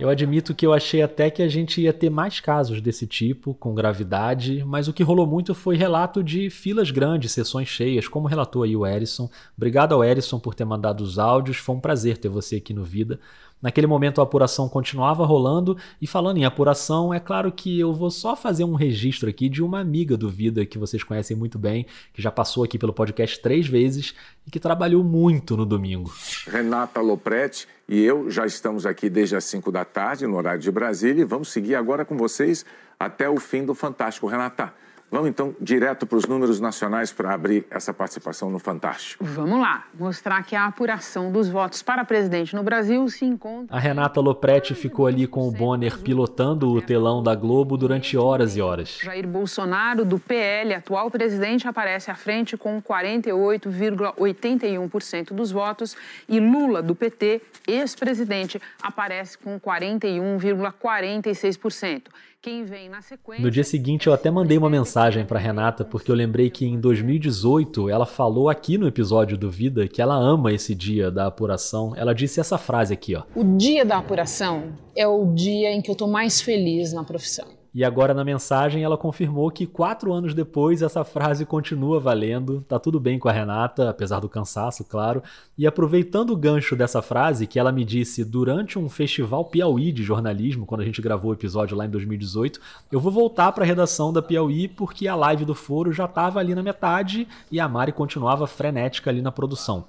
Eu 0.00 0.08
admito 0.08 0.54
que 0.54 0.64
eu 0.64 0.72
achei 0.72 1.02
até 1.02 1.28
que 1.28 1.42
a 1.42 1.48
gente 1.48 1.82
ia 1.82 1.92
ter 1.92 2.08
mais 2.08 2.40
casos 2.40 2.80
desse 2.80 3.06
tipo, 3.06 3.52
com 3.52 3.74
gravidade, 3.74 4.64
mas 4.64 4.88
o 4.88 4.94
que 4.94 5.02
rolou 5.02 5.26
muito 5.26 5.54
foi 5.54 5.76
relato 5.76 6.24
de 6.24 6.48
filas 6.48 6.90
grandes, 6.90 7.32
sessões 7.32 7.68
cheias, 7.68 8.08
como 8.08 8.28
relatou 8.28 8.62
aí 8.62 8.74
o 8.74 8.86
Erison. 8.86 9.28
Obrigado 9.56 9.92
ao 9.92 10.02
Erison 10.02 10.38
por 10.38 10.54
ter 10.54 10.64
mandado 10.64 11.02
os 11.02 11.18
áudios, 11.18 11.58
foi 11.58 11.74
um 11.74 11.80
prazer 11.80 12.16
ter 12.16 12.28
você 12.28 12.56
aqui 12.56 12.72
no 12.72 12.84
Vida. 12.84 13.20
Naquele 13.60 13.86
momento 13.86 14.20
a 14.20 14.24
apuração 14.24 14.68
continuava 14.68 15.24
rolando, 15.24 15.76
e 16.00 16.06
falando 16.06 16.38
em 16.38 16.44
apuração, 16.44 17.12
é 17.12 17.18
claro 17.18 17.50
que 17.50 17.78
eu 17.78 17.92
vou 17.92 18.10
só 18.10 18.36
fazer 18.36 18.64
um 18.64 18.74
registro 18.74 19.28
aqui 19.28 19.48
de 19.48 19.62
uma 19.62 19.80
amiga 19.80 20.16
do 20.16 20.30
Vida 20.30 20.64
que 20.64 20.78
vocês 20.78 21.02
conhecem 21.02 21.36
muito 21.36 21.58
bem, 21.58 21.86
que 22.12 22.22
já 22.22 22.30
passou 22.30 22.62
aqui 22.62 22.78
pelo 22.78 22.92
podcast 22.92 23.40
três 23.40 23.66
vezes 23.66 24.14
e 24.46 24.50
que 24.50 24.60
trabalhou 24.60 25.02
muito 25.02 25.56
no 25.56 25.66
domingo. 25.66 26.12
Renata 26.46 27.00
Lopretti 27.00 27.66
e 27.88 28.04
eu 28.04 28.30
já 28.30 28.44
estamos 28.44 28.84
aqui 28.84 29.08
desde 29.08 29.34
as 29.34 29.44
5 29.44 29.72
da 29.72 29.84
tarde, 29.84 30.26
no 30.26 30.36
horário 30.36 30.60
de 30.60 30.70
Brasília, 30.70 31.22
e 31.22 31.24
vamos 31.24 31.48
seguir 31.48 31.74
agora 31.74 32.04
com 32.04 32.16
vocês 32.16 32.64
até 33.00 33.28
o 33.28 33.38
fim 33.38 33.64
do 33.64 33.74
Fantástico. 33.74 34.26
Renata, 34.26 34.74
Vamos 35.10 35.30
então 35.30 35.56
direto 35.58 36.06
para 36.06 36.18
os 36.18 36.26
números 36.26 36.60
nacionais 36.60 37.10
para 37.10 37.32
abrir 37.32 37.66
essa 37.70 37.94
participação 37.94 38.50
no 38.50 38.58
Fantástico. 38.58 39.24
Vamos 39.24 39.58
lá, 39.58 39.86
mostrar 39.98 40.42
que 40.42 40.54
a 40.54 40.66
apuração 40.66 41.32
dos 41.32 41.48
votos 41.48 41.82
para 41.82 42.04
presidente 42.04 42.54
no 42.54 42.62
Brasil 42.62 43.08
se 43.08 43.24
encontra. 43.24 43.74
A 43.74 43.80
Renata 43.80 44.20
Lopretti 44.20 44.74
ficou 44.74 45.06
ali 45.06 45.26
com 45.26 45.48
o 45.48 45.50
Bonner 45.50 45.96
pilotando 45.98 46.68
o 46.68 46.82
telão 46.82 47.22
da 47.22 47.34
Globo 47.34 47.78
durante 47.78 48.18
horas 48.18 48.54
e 48.54 48.60
horas. 48.60 48.98
Jair 49.02 49.26
Bolsonaro, 49.26 50.04
do 50.04 50.18
PL, 50.18 50.74
atual 50.74 51.10
presidente, 51.10 51.66
aparece 51.66 52.10
à 52.10 52.14
frente 52.14 52.58
com 52.58 52.82
48,81% 52.82 55.32
dos 55.32 55.50
votos 55.50 55.96
e 56.28 56.38
Lula, 56.38 56.82
do 56.82 56.94
PT, 56.94 57.40
ex-presidente, 57.66 58.60
aparece 58.82 59.38
com 59.38 59.58
41,46%. 59.58 62.02
Quem 62.48 62.64
vem 62.64 62.88
na 62.88 63.02
sequência. 63.02 63.44
No 63.44 63.50
dia 63.50 63.62
seguinte, 63.62 64.06
eu 64.06 64.12
até 64.14 64.30
mandei 64.30 64.56
uma 64.56 64.70
mensagem 64.70 65.22
para 65.22 65.38
Renata, 65.38 65.84
porque 65.84 66.10
eu 66.10 66.14
lembrei 66.14 66.48
que 66.48 66.64
em 66.64 66.80
2018 66.80 67.90
ela 67.90 68.06
falou 68.06 68.48
aqui 68.48 68.78
no 68.78 68.86
episódio 68.86 69.36
do 69.36 69.50
Vida 69.50 69.86
que 69.86 70.00
ela 70.00 70.16
ama 70.16 70.50
esse 70.50 70.74
dia 70.74 71.10
da 71.10 71.26
apuração. 71.26 71.92
Ela 71.94 72.14
disse 72.14 72.40
essa 72.40 72.56
frase 72.56 72.94
aqui, 72.94 73.14
ó. 73.14 73.24
O 73.34 73.44
dia 73.44 73.84
da 73.84 73.98
apuração 73.98 74.72
é 74.96 75.06
o 75.06 75.26
dia 75.26 75.70
em 75.70 75.82
que 75.82 75.90
eu 75.90 75.94
tô 75.94 76.06
mais 76.06 76.40
feliz 76.40 76.90
na 76.90 77.04
profissão. 77.04 77.57
E 77.74 77.84
agora 77.84 78.14
na 78.14 78.24
mensagem 78.24 78.82
ela 78.82 78.96
confirmou 78.96 79.50
que 79.50 79.66
quatro 79.66 80.12
anos 80.12 80.34
depois 80.34 80.82
essa 80.82 81.04
frase 81.04 81.44
continua 81.44 82.00
valendo. 82.00 82.64
Tá 82.68 82.78
tudo 82.78 82.98
bem 82.98 83.18
com 83.18 83.28
a 83.28 83.32
Renata, 83.32 83.90
apesar 83.90 84.20
do 84.20 84.28
cansaço, 84.28 84.84
claro. 84.84 85.22
E 85.56 85.66
aproveitando 85.66 86.30
o 86.30 86.36
gancho 86.36 86.74
dessa 86.74 87.02
frase 87.02 87.46
que 87.46 87.58
ela 87.58 87.70
me 87.70 87.84
disse 87.84 88.24
durante 88.24 88.78
um 88.78 88.88
festival 88.88 89.44
Piauí 89.44 89.92
de 89.92 90.02
jornalismo, 90.02 90.66
quando 90.66 90.80
a 90.80 90.84
gente 90.84 91.02
gravou 91.02 91.30
o 91.30 91.34
episódio 91.34 91.76
lá 91.76 91.84
em 91.84 91.90
2018, 91.90 92.60
eu 92.90 93.00
vou 93.00 93.12
voltar 93.12 93.52
para 93.52 93.64
a 93.64 93.66
redação 93.66 94.12
da 94.12 94.22
Piauí 94.22 94.68
porque 94.68 95.06
a 95.06 95.14
live 95.14 95.44
do 95.44 95.54
foro 95.54 95.92
já 95.92 96.06
estava 96.06 96.40
ali 96.40 96.54
na 96.54 96.62
metade 96.62 97.28
e 97.50 97.60
a 97.60 97.68
Mari 97.68 97.92
continuava 97.92 98.46
frenética 98.46 99.10
ali 99.10 99.20
na 99.20 99.30
produção 99.30 99.84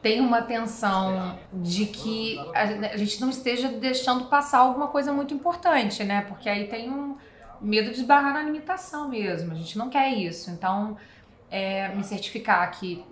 tem 0.00 0.20
uma 0.20 0.42
tensão 0.42 1.38
de 1.52 1.86
que 1.86 2.38
a, 2.54 2.96
gente 2.96 3.20
não 3.20 3.30
esteja 3.30 3.68
deixando 3.68 4.26
passar 4.26 4.58
alguma 4.58 4.88
coisa 4.88 5.12
muito 5.12 5.34
importante, 5.34 6.04
né? 6.04 6.22
Porque 6.22 6.48
aí 6.48 6.68
tem 6.68 6.90
um 6.90 7.16
medo 7.60 7.90
de 7.90 8.00
esbarrar 8.00 8.32
na 8.32 8.42
limitação 8.42 9.08
mesmo. 9.08 9.52
A 9.52 9.54
gente 9.54 9.76
não 9.76 9.88
quer 9.88 10.12
isso. 10.12 10.50
Então, 10.50 10.96
é, 11.50 11.88
me 11.88 12.04
certificar 12.04 12.70
que 12.70 13.04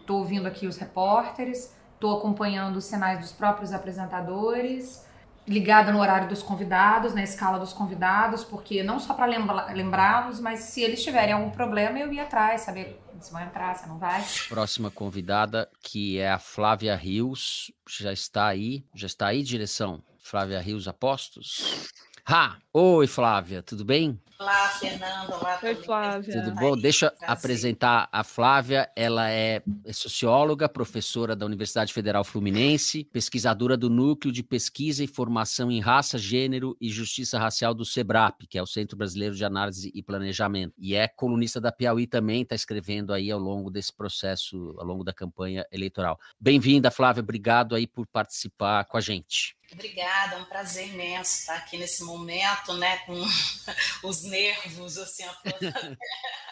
estou 0.00 0.18
ouvindo 0.18 0.46
aqui 0.46 0.66
os 0.66 0.76
repórteres, 0.76 1.74
estou 1.94 2.18
acompanhando 2.18 2.76
os 2.76 2.84
sinais 2.84 3.18
dos 3.18 3.32
próprios 3.32 3.72
apresentadores, 3.72 5.06
ligada 5.48 5.92
no 5.92 5.98
horário 5.98 6.28
dos 6.28 6.42
convidados, 6.42 7.14
na 7.14 7.22
escala 7.22 7.58
dos 7.58 7.72
convidados, 7.72 8.44
porque 8.44 8.82
não 8.82 8.98
só 8.98 9.14
para 9.14 9.26
lembrá-los, 9.72 10.40
mas 10.40 10.60
se 10.60 10.82
eles 10.82 11.02
tiverem 11.02 11.32
algum 11.32 11.50
problema, 11.50 11.98
eu 11.98 12.12
ia 12.12 12.24
atrás, 12.24 12.62
saber 12.62 13.00
se 13.24 13.32
vai 13.32 13.46
entrar, 13.46 13.74
se 13.74 13.88
não 13.88 13.98
vai. 13.98 14.24
Próxima 14.48 14.90
convidada, 14.90 15.68
que 15.82 16.18
é 16.18 16.30
a 16.30 16.38
Flávia 16.38 16.94
Rios, 16.94 17.72
já 17.88 18.12
está 18.12 18.46
aí, 18.46 18.84
já 18.94 19.06
está 19.06 19.28
aí, 19.28 19.42
direção? 19.42 20.02
Flávia 20.22 20.60
Rios 20.60 20.86
Apostos? 20.86 21.88
Ha! 22.26 22.56
Oi, 22.72 23.06
Flávia, 23.06 23.62
tudo 23.62 23.84
bem? 23.84 24.18
Olá, 24.38 24.68
Fernando. 24.68 25.30
Olá, 25.30 25.60
Oi, 25.62 25.74
Flávia. 25.74 26.42
Tudo 26.42 26.54
bom? 26.54 26.74
Deixa 26.74 27.06
eu 27.06 27.12
apresentar 27.28 28.08
a 28.10 28.24
Flávia. 28.24 28.90
Ela 28.96 29.30
é 29.30 29.62
socióloga, 29.92 30.66
professora 30.66 31.36
da 31.36 31.44
Universidade 31.44 31.92
Federal 31.92 32.24
Fluminense, 32.24 33.04
pesquisadora 33.12 33.76
do 33.76 33.90
Núcleo 33.90 34.32
de 34.32 34.42
Pesquisa 34.42 35.04
e 35.04 35.06
Formação 35.06 35.70
em 35.70 35.80
Raça, 35.80 36.16
Gênero 36.16 36.74
e 36.80 36.88
Justiça 36.88 37.38
Racial 37.38 37.74
do 37.74 37.84
SEBRAP, 37.84 38.46
que 38.48 38.56
é 38.56 38.62
o 38.62 38.66
Centro 38.66 38.96
Brasileiro 38.96 39.34
de 39.34 39.44
Análise 39.44 39.92
e 39.94 40.02
Planejamento. 40.02 40.72
E 40.78 40.94
é 40.94 41.06
colunista 41.06 41.60
da 41.60 41.70
Piauí 41.70 42.06
também, 42.06 42.40
está 42.40 42.54
escrevendo 42.54 43.12
aí 43.12 43.30
ao 43.30 43.38
longo 43.38 43.70
desse 43.70 43.94
processo, 43.94 44.74
ao 44.78 44.86
longo 44.86 45.04
da 45.04 45.12
campanha 45.12 45.66
eleitoral. 45.70 46.18
Bem-vinda, 46.40 46.90
Flávia. 46.90 47.22
Obrigado 47.22 47.74
aí 47.74 47.86
por 47.86 48.06
participar 48.06 48.86
com 48.86 48.96
a 48.96 49.00
gente. 49.00 49.54
Obrigada, 49.74 50.36
é 50.36 50.38
um 50.38 50.44
prazer 50.44 50.88
imenso 50.88 51.40
estar 51.40 51.56
aqui 51.56 51.76
nesse 51.76 52.04
momento, 52.04 52.72
né, 52.74 52.98
com 52.98 53.14
os 54.06 54.22
nervos, 54.22 54.96
assim, 54.96 55.24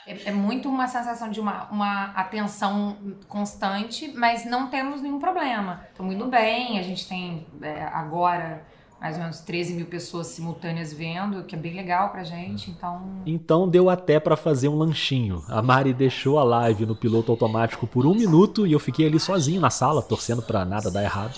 é, 0.06 0.28
é, 0.28 0.32
muito 0.32 0.68
uma 0.68 0.88
sensação 0.88 1.30
de 1.30 1.40
uma, 1.40 1.70
uma 1.70 2.06
atenção 2.06 3.16
constante, 3.28 4.12
mas 4.14 4.44
não 4.44 4.68
temos 4.68 5.00
nenhum 5.00 5.20
problema. 5.20 5.86
Estamos 5.90 6.14
indo 6.14 6.26
bem, 6.26 6.78
a 6.78 6.82
gente 6.82 7.08
tem 7.08 7.46
é, 7.62 7.84
agora 7.84 8.66
mais 9.00 9.16
ou 9.16 9.22
menos 9.22 9.40
13 9.40 9.74
mil 9.74 9.86
pessoas 9.86 10.28
simultâneas 10.28 10.92
vendo, 10.92 11.40
o 11.40 11.44
que 11.44 11.56
é 11.56 11.58
bem 11.58 11.74
legal 11.74 12.10
pra 12.10 12.22
gente, 12.22 12.70
então... 12.70 13.02
Então 13.26 13.68
deu 13.68 13.90
até 13.90 14.20
para 14.20 14.36
fazer 14.36 14.68
um 14.68 14.76
lanchinho. 14.76 15.42
A 15.48 15.60
Mari 15.60 15.92
deixou 15.92 16.38
a 16.38 16.44
live 16.44 16.86
no 16.86 16.94
piloto 16.94 17.32
automático 17.32 17.84
por 17.84 18.06
um 18.06 18.14
minuto 18.14 18.64
e 18.64 18.72
eu 18.72 18.78
fiquei 18.78 19.08
ali 19.08 19.18
sozinho 19.18 19.60
na 19.60 19.70
sala, 19.70 20.00
torcendo 20.02 20.40
para 20.40 20.64
nada 20.64 20.88
dar 20.88 21.02
errado. 21.02 21.36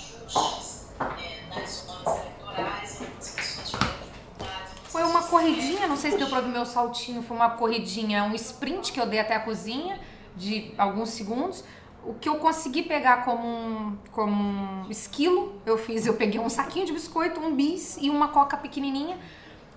Se 6.14 6.18
deu 6.18 6.28
pra 6.28 6.40
ver 6.40 6.48
meu 6.48 6.64
saltinho, 6.64 7.22
foi 7.22 7.36
uma 7.36 7.50
corridinha, 7.50 8.24
um 8.24 8.34
sprint 8.34 8.92
que 8.92 9.00
eu 9.00 9.06
dei 9.06 9.20
até 9.20 9.34
a 9.34 9.40
cozinha, 9.40 9.98
de 10.36 10.72
alguns 10.78 11.10
segundos. 11.10 11.64
O 12.04 12.14
que 12.14 12.28
eu 12.28 12.36
consegui 12.36 12.82
pegar 12.82 13.24
como 13.24 13.46
um, 13.46 13.96
como 14.12 14.32
um 14.32 14.90
esquilo, 14.90 15.60
eu 15.64 15.78
fiz, 15.78 16.06
eu 16.06 16.14
peguei 16.14 16.38
um 16.38 16.48
saquinho 16.48 16.86
de 16.86 16.92
biscoito, 16.92 17.40
um 17.40 17.54
bis 17.54 17.96
e 18.00 18.10
uma 18.10 18.28
coca 18.28 18.56
pequenininha, 18.56 19.18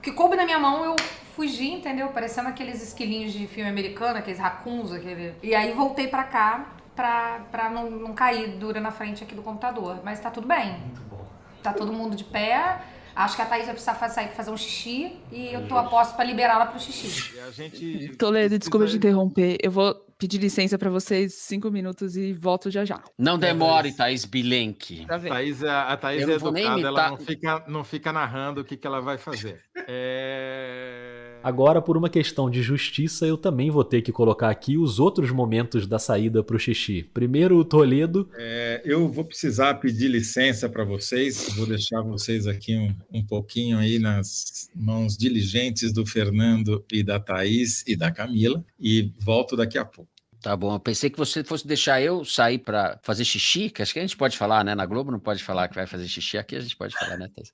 que 0.02 0.12
coube 0.12 0.36
na 0.36 0.46
minha 0.46 0.60
mão, 0.60 0.84
eu 0.84 0.96
fugi, 1.36 1.72
entendeu? 1.74 2.10
Parecendo 2.10 2.50
aqueles 2.50 2.82
esquilinhos 2.82 3.32
de 3.34 3.48
filme 3.48 3.70
americano, 3.70 4.20
aqueles 4.20 4.40
racuns, 4.40 4.92
aquele... 4.92 5.36
E 5.42 5.56
aí 5.56 5.72
voltei 5.72 6.08
pra 6.08 6.24
cá, 6.24 6.68
pra, 6.96 7.42
pra 7.52 7.70
não, 7.70 7.90
não 7.90 8.14
cair 8.14 8.58
dura 8.58 8.82
na 8.82 8.92
frente 8.92 9.24
aqui 9.24 9.34
do 9.34 9.42
computador. 9.42 10.00
Mas 10.04 10.20
tá 10.20 10.30
tudo 10.30 10.48
bem. 10.48 10.82
Tá 11.64 11.74
todo 11.74 11.94
mundo 11.94 12.16
de 12.16 12.24
pé 12.24 12.80
Acho 13.18 13.36
que 13.36 13.42
a 13.42 13.46
Thaís 13.48 13.66
vai 13.66 13.74
precisar 13.74 13.96
sair 14.10 14.28
para 14.28 14.36
fazer 14.36 14.52
um 14.52 14.58
xixi 14.58 15.12
e 15.32 15.52
eu 15.52 15.68
tô 15.68 15.76
a 15.76 15.86
posto 15.86 16.16
para 16.16 16.24
liberá-la 16.24 16.68
pro 16.68 16.80
xixi. 16.80 17.34
Toledo, 18.16 18.60
desculpa 18.60 18.86
te 18.86 18.98
interromper. 18.98 19.58
Eu 19.60 19.72
vou 19.72 19.96
pedir 20.20 20.38
licença 20.38 20.78
para 20.78 20.92
vocês 20.92 21.34
cinco 21.34 21.72
minutos 21.72 22.16
e 22.16 22.32
volto 22.32 22.70
já 22.70 22.86
já. 22.86 23.02
Não 23.18 23.40
demore, 23.40 23.92
Thaís 23.92 24.24
Bilenque. 24.24 25.04
Pra. 25.08 25.20
Thaís, 25.20 25.64
a, 25.64 25.94
a 25.94 25.98
Thaís 25.98 26.22
Eu 26.22 26.30
é 26.30 26.34
educada, 26.34 26.88
ela 26.88 27.10
não 27.10 27.18
fica, 27.18 27.64
não 27.68 27.84
fica 27.84 28.14
narrando 28.14 28.62
o 28.62 28.64
que, 28.64 28.78
que 28.78 28.86
ela 28.86 29.02
vai 29.02 29.18
fazer. 29.18 29.64
É... 29.88 31.17
Agora, 31.48 31.82
por 31.82 31.96
uma 31.96 32.10
questão 32.10 32.50
de 32.50 32.62
justiça, 32.62 33.26
eu 33.26 33.38
também 33.38 33.72
vou 33.72 33.86
ter 33.86 34.02
que 34.02 34.12
colocar 34.12 34.50
aqui 34.50 34.78
os 34.78 35.00
outros 35.00 35.32
momentos 35.32 35.88
da 35.88 35.98
saída 35.98 36.44
pro 36.44 36.60
xixi. 36.60 37.10
Primeiro, 37.14 37.58
o 37.58 37.64
Toledo. 37.64 38.30
É, 38.36 38.82
eu 38.84 39.08
vou 39.08 39.24
precisar 39.24 39.76
pedir 39.76 40.10
licença 40.10 40.68
para 40.68 40.84
vocês, 40.84 41.48
vou 41.56 41.66
deixar 41.66 42.02
vocês 42.02 42.48
aqui 42.48 42.76
um, 42.76 42.94
um 43.20 43.26
pouquinho 43.26 43.78
aí 43.78 43.98
nas 43.98 44.70
mãos 44.76 45.16
diligentes 45.16 45.94
do 45.94 46.06
Fernando 46.06 46.84
e 46.92 47.02
da 47.02 47.18
Thaís 47.18 47.82
e 47.88 47.96
da 47.96 48.12
Camila, 48.12 48.62
e 48.78 49.14
volto 49.18 49.56
daqui 49.56 49.78
a 49.78 49.86
pouco. 49.86 50.17
Tá 50.42 50.56
bom, 50.56 50.74
eu 50.76 50.80
pensei 50.80 51.10
que 51.10 51.18
você 51.18 51.44
fosse 51.44 51.66
deixar 51.68 52.00
eu 52.00 52.24
sair 52.24 52.60
para 52.60 53.00
fazer 53.02 53.26
xixi, 53.26 53.70
que 53.72 53.82
acho 53.82 53.92
que 53.92 54.00
a 54.00 54.04
gente 54.04 54.16
pode 54.16 54.38
falar, 54.38 54.64
né? 54.64 54.76
Na 54.76 54.86
Globo 54.86 55.12
não 55.12 55.20
pode 55.20 55.44
falar 55.44 55.68
que 55.68 55.74
vai 55.76 55.88
fazer 55.88 56.08
xixi, 56.08 56.38
aqui 56.38 56.56
a 56.56 56.60
gente 56.60 56.76
pode 56.78 56.96
falar, 56.96 57.18
né, 57.18 57.28
Thaís? 57.36 57.52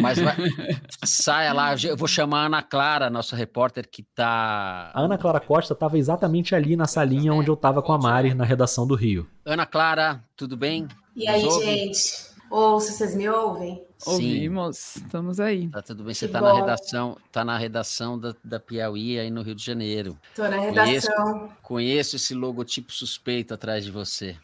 Mas 0.00 0.18
vai- 0.18 0.34
saia 1.04 1.52
lá, 1.52 1.74
eu 1.84 1.96
vou 1.96 2.08
chamar 2.08 2.42
a 2.42 2.46
Ana 2.46 2.62
Clara, 2.62 3.10
nossa 3.10 3.36
repórter 3.36 3.86
que 3.88 4.02
tá. 4.02 4.90
A 4.94 5.00
Ana 5.00 5.18
Clara 5.18 5.40
Costa 5.40 5.74
estava 5.74 5.98
exatamente 5.98 6.54
ali 6.54 6.74
na 6.74 6.86
salinha 6.86 7.34
onde 7.34 7.48
eu 7.50 7.54
estava 7.54 7.82
com 7.82 7.92
a 7.92 7.98
Mari 7.98 8.32
na 8.34 8.44
redação 8.44 8.86
do 8.86 8.94
Rio. 8.94 9.28
Ana 9.44 9.66
Clara, 9.66 10.20
tudo 10.36 10.56
bem? 10.56 10.88
E 11.14 11.28
aí, 11.28 11.42
Nos 11.42 12.35
gente? 12.46 12.52
Ouço, 12.52 12.92
vocês 12.92 13.14
me 13.14 13.28
ouvem? 13.28 13.84
Sim. 13.98 14.10
Ouvimos, 14.10 14.96
estamos 14.96 15.40
aí. 15.40 15.68
Tá 15.68 15.82
tudo 15.82 16.04
bem, 16.04 16.14
você 16.14 16.26
Que 16.26 16.32
tá 16.32 16.40
na 16.40 16.54
redação, 16.54 17.16
tá 17.32 17.44
na 17.44 17.56
redação 17.56 18.18
da, 18.18 18.34
da 18.44 18.60
Piauí 18.60 19.18
aí 19.18 19.30
no 19.30 19.42
Rio 19.42 19.54
de 19.54 19.64
Janeiro. 19.64 20.18
Tô 20.34 20.42
na 20.42 20.56
Conheço, 20.58 21.08
redação. 21.08 21.52
conheço 21.62 22.16
esse 22.16 22.34
logotipo 22.34 22.92
suspeito 22.92 23.54
atrás 23.54 23.84
de 23.84 23.90
você. 23.90 24.36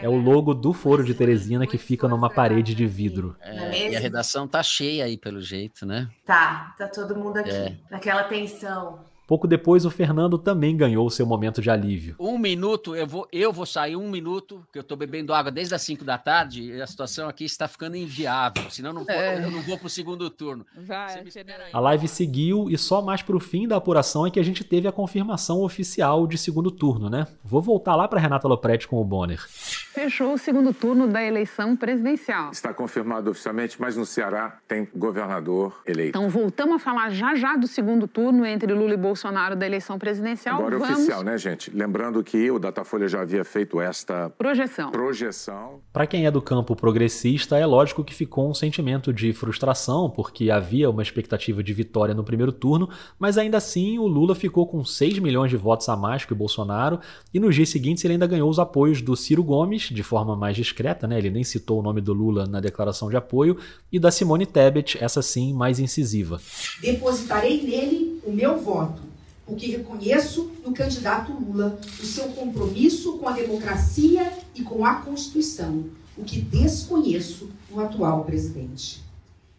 É 0.00 0.08
o 0.08 0.16
logo 0.16 0.54
do 0.54 0.72
Foro 0.72 1.02
de 1.02 1.14
Teresina 1.14 1.66
que 1.66 1.78
fica 1.78 2.06
numa 2.06 2.30
parede 2.30 2.74
de 2.74 2.86
vidro. 2.86 3.36
É, 3.40 3.56
é 3.56 3.90
e 3.90 3.96
a 3.96 4.00
redação 4.00 4.46
tá 4.46 4.62
cheia 4.62 5.04
aí, 5.04 5.16
pelo 5.16 5.40
jeito, 5.40 5.84
né? 5.84 6.08
Tá, 6.24 6.74
tá 6.78 6.86
todo 6.86 7.16
mundo 7.16 7.38
aqui. 7.38 7.50
É. 7.50 7.76
Naquela 7.90 8.24
tensão. 8.24 9.00
Pouco 9.26 9.46
depois, 9.46 9.86
o 9.86 9.90
Fernando 9.90 10.36
também 10.36 10.76
ganhou 10.76 11.08
seu 11.08 11.24
momento 11.24 11.62
de 11.62 11.70
alívio. 11.70 12.14
Um 12.18 12.36
minuto, 12.36 12.94
eu 12.94 13.06
vou, 13.06 13.26
eu 13.32 13.52
vou 13.52 13.64
sair 13.64 13.96
um 13.96 14.10
minuto, 14.10 14.60
porque 14.66 14.78
eu 14.78 14.82
tô 14.84 14.94
bebendo 14.96 15.32
água 15.32 15.50
desde 15.50 15.74
as 15.74 15.80
5 15.80 16.04
da 16.04 16.18
tarde 16.18 16.62
e 16.62 16.82
a 16.82 16.86
situação 16.86 17.26
aqui 17.26 17.44
está 17.44 17.66
ficando 17.66 17.96
inviável. 17.96 18.68
Senão 18.70 18.90
eu 18.90 18.94
não, 18.94 19.04
vou- 19.04 19.14
É. 19.14 19.42
eu 19.42 19.50
não 19.50 19.62
vou 19.62 19.78
pro 19.78 19.88
segundo 19.88 20.28
turno. 20.28 20.66
Vai, 20.76 21.24
A 21.72 21.80
live 21.80 22.06
seguiu 22.06 22.68
e 22.68 22.76
só 22.76 23.00
mais 23.00 23.22
pro 23.22 23.40
fim 23.40 23.66
da 23.66 23.76
apuração 23.76 24.26
é 24.26 24.30
que 24.30 24.38
a 24.38 24.44
gente 24.44 24.62
teve 24.62 24.86
a 24.86 24.92
confirmação 24.92 25.62
oficial 25.62 26.26
de 26.26 26.36
segundo 26.36 26.70
turno, 26.70 27.08
né? 27.08 27.26
Vou 27.42 27.62
voltar 27.62 27.96
lá 27.96 28.06
para 28.06 28.20
Renata 28.20 28.46
Lopretti 28.46 28.86
com 28.86 29.00
o 29.00 29.04
Bonner. 29.04 29.40
Fechou 29.48 30.34
o 30.34 30.38
segundo 30.38 30.74
turno 30.74 31.06
da 31.06 31.22
eleição 31.24 31.74
presidencial. 31.76 32.50
Está 32.50 32.74
confirmado 32.74 33.30
oficialmente, 33.30 33.80
mas 33.80 33.96
no 33.96 34.04
Ceará 34.04 34.58
tem 34.68 34.86
governador 34.94 35.80
eleito. 35.86 36.10
Então, 36.18 36.28
voltamos 36.28 36.76
a 36.76 36.78
falar 36.78 37.10
já 37.10 37.34
já 37.34 37.56
do 37.56 37.66
segundo 37.66 38.06
turno 38.06 38.44
entre 38.44 38.72
Lula 38.74 38.92
e 38.92 38.96
Bolsonaro 38.96 39.13
da 39.56 39.66
eleição 39.66 39.98
presidencial. 39.98 40.56
Agora 40.58 40.76
é 40.76 40.78
Vamos... 40.78 40.96
oficial, 40.96 41.22
né, 41.22 41.36
gente? 41.38 41.70
Lembrando 41.70 42.22
que 42.22 42.50
o 42.50 42.58
Datafolha 42.58 43.08
já 43.08 43.22
havia 43.22 43.44
feito 43.44 43.80
esta 43.80 44.30
Projeção. 44.30 44.90
projeção. 44.90 45.80
Para 45.92 46.06
quem 46.06 46.26
é 46.26 46.30
do 46.30 46.42
campo 46.42 46.74
progressista, 46.74 47.58
é 47.58 47.66
lógico 47.66 48.04
que 48.04 48.14
ficou 48.14 48.48
um 48.48 48.54
sentimento 48.54 49.12
de 49.12 49.32
frustração, 49.32 50.10
porque 50.10 50.50
havia 50.50 50.90
uma 50.90 51.02
expectativa 51.02 51.62
de 51.62 51.72
vitória 51.72 52.14
no 52.14 52.24
primeiro 52.24 52.52
turno, 52.52 52.88
mas 53.18 53.38
ainda 53.38 53.56
assim 53.58 53.98
o 53.98 54.06
Lula 54.06 54.34
ficou 54.34 54.66
com 54.66 54.84
6 54.84 55.18
milhões 55.18 55.50
de 55.50 55.56
votos 55.56 55.88
a 55.88 55.96
mais 55.96 56.24
que 56.24 56.32
o 56.32 56.36
Bolsonaro, 56.36 57.00
e 57.32 57.40
nos 57.40 57.54
dias 57.54 57.68
seguintes 57.68 58.04
ele 58.04 58.14
ainda 58.14 58.26
ganhou 58.26 58.48
os 58.48 58.58
apoios 58.58 59.00
do 59.00 59.16
Ciro 59.16 59.42
Gomes, 59.42 59.82
de 59.82 60.02
forma 60.02 60.36
mais 60.36 60.56
discreta, 60.56 61.06
né? 61.06 61.18
Ele 61.18 61.30
nem 61.30 61.44
citou 61.44 61.80
o 61.80 61.82
nome 61.82 62.00
do 62.00 62.12
Lula 62.12 62.46
na 62.46 62.60
declaração 62.60 63.08
de 63.08 63.16
apoio, 63.16 63.56
e 63.92 63.98
da 63.98 64.10
Simone 64.10 64.46
Tebet, 64.46 64.98
essa 65.02 65.22
sim 65.22 65.52
mais 65.52 65.78
incisiva. 65.78 66.40
Depositarei 66.80 67.62
nele 67.62 68.20
o 68.24 68.32
meu 68.32 68.58
voto, 68.58 69.02
porque 69.46 69.66
reconheço 69.66 70.50
no 70.64 70.72
candidato 70.72 71.32
Lula 71.32 71.78
o 72.00 72.04
seu 72.04 72.28
compromisso 72.28 73.18
com 73.18 73.28
a 73.28 73.32
democracia 73.32 74.32
e 74.54 74.62
com 74.62 74.84
a 74.84 74.96
Constituição, 74.96 75.84
o 76.16 76.24
que 76.24 76.40
desconheço 76.40 77.50
no 77.70 77.80
atual 77.80 78.24
presidente. 78.24 79.04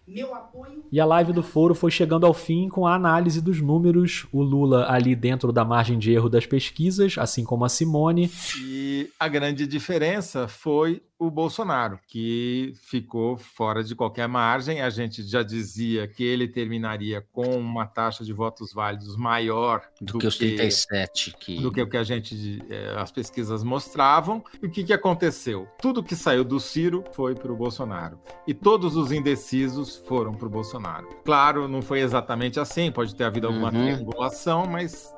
Meu 0.07 0.35
apoio 0.35 0.83
E 0.91 0.99
a 0.99 1.05
live 1.05 1.33
do 1.33 1.41
foro 1.41 1.73
foi 1.73 1.89
chegando 1.89 2.27
ao 2.27 2.33
fim 2.33 2.69
com 2.69 2.85
a 2.85 2.93
análise 2.93 3.41
dos 3.41 3.59
números, 3.59 4.27
o 4.31 4.43
Lula 4.43 4.85
ali 4.87 5.15
dentro 5.15 5.51
da 5.51 5.65
margem 5.65 5.97
de 5.97 6.11
erro 6.11 6.29
das 6.29 6.45
pesquisas, 6.45 7.17
assim 7.17 7.43
como 7.43 7.65
a 7.65 7.69
Simone. 7.69 8.31
E 8.61 9.09
a 9.19 9.27
grande 9.27 9.65
diferença 9.65 10.47
foi 10.47 11.01
o 11.17 11.31
Bolsonaro, 11.31 11.99
que 12.07 12.73
ficou 12.75 13.37
fora 13.37 13.83
de 13.83 13.95
qualquer 13.95 14.27
margem. 14.27 14.81
A 14.81 14.89
gente 14.89 15.23
já 15.23 15.41
dizia 15.43 16.07
que 16.07 16.23
ele 16.23 16.47
terminaria 16.47 17.25
com 17.31 17.57
uma 17.57 17.85
taxa 17.85 18.23
de 18.23 18.33
votos 18.33 18.73
válidos 18.73 19.15
maior 19.15 19.81
Do, 20.01 20.19
que 20.19 20.27
os 20.27 20.37
37 20.37 21.35
que... 21.39 21.61
do 21.61 21.71
que 21.71 21.81
o 21.81 21.89
que 21.89 21.97
a 21.97 22.03
gente 22.03 22.61
eh, 22.69 22.95
as 22.97 23.11
pesquisas 23.11 23.63
mostravam. 23.63 24.43
E 24.61 24.65
o 24.65 24.69
que, 24.69 24.83
que 24.83 24.93
aconteceu? 24.93 25.67
Tudo 25.81 26.03
que 26.03 26.15
saiu 26.15 26.43
do 26.43 26.59
Ciro 26.59 27.03
foi 27.13 27.33
para 27.33 27.51
o 27.51 27.55
Bolsonaro 27.55 28.19
e 28.45 28.53
todos 28.53 28.95
os 28.95 29.11
indecisos 29.11 29.95
foram 30.07 30.33
para 30.33 30.47
o 30.47 30.49
Bolsonaro. 30.49 31.07
Claro, 31.23 31.67
não 31.67 31.81
foi 31.81 32.01
exatamente 32.01 32.59
assim. 32.59 32.91
Pode 32.91 33.15
ter 33.15 33.23
havido 33.23 33.47
alguma 33.47 33.65
Uhum. 33.71 33.83
triangulação, 33.83 34.65
mas 34.65 35.13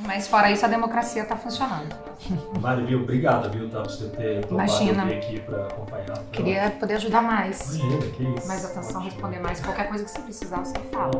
Mas 0.00 0.26
fora 0.28 0.50
isso, 0.50 0.64
a 0.64 0.68
democracia 0.68 1.24
tá 1.24 1.36
funcionando. 1.36 1.94
Mari, 2.60 2.84
viu? 2.84 3.00
Obrigado, 3.02 3.50
viu, 3.50 3.68
tá, 3.68 3.80
por 3.82 3.90
você 3.90 4.08
ter 4.10 4.42
topado 4.42 4.54
Imagina. 4.54 5.19
Aqui 5.20 5.40
para 5.40 5.66
acompanhar. 5.66 6.18
Queria 6.32 6.70
poder 6.70 6.94
ajudar 6.94 7.22
mais. 7.22 7.76
Imagina, 7.76 8.12
que 8.12 8.22
isso. 8.22 8.48
Mais 8.48 8.64
atenção, 8.64 9.02
responder 9.02 9.38
mais. 9.38 9.60
Qualquer 9.60 9.88
coisa 9.88 10.04
que 10.04 10.10
você 10.10 10.20
precisar, 10.20 10.58
você 10.58 10.78
fala. 10.90 11.10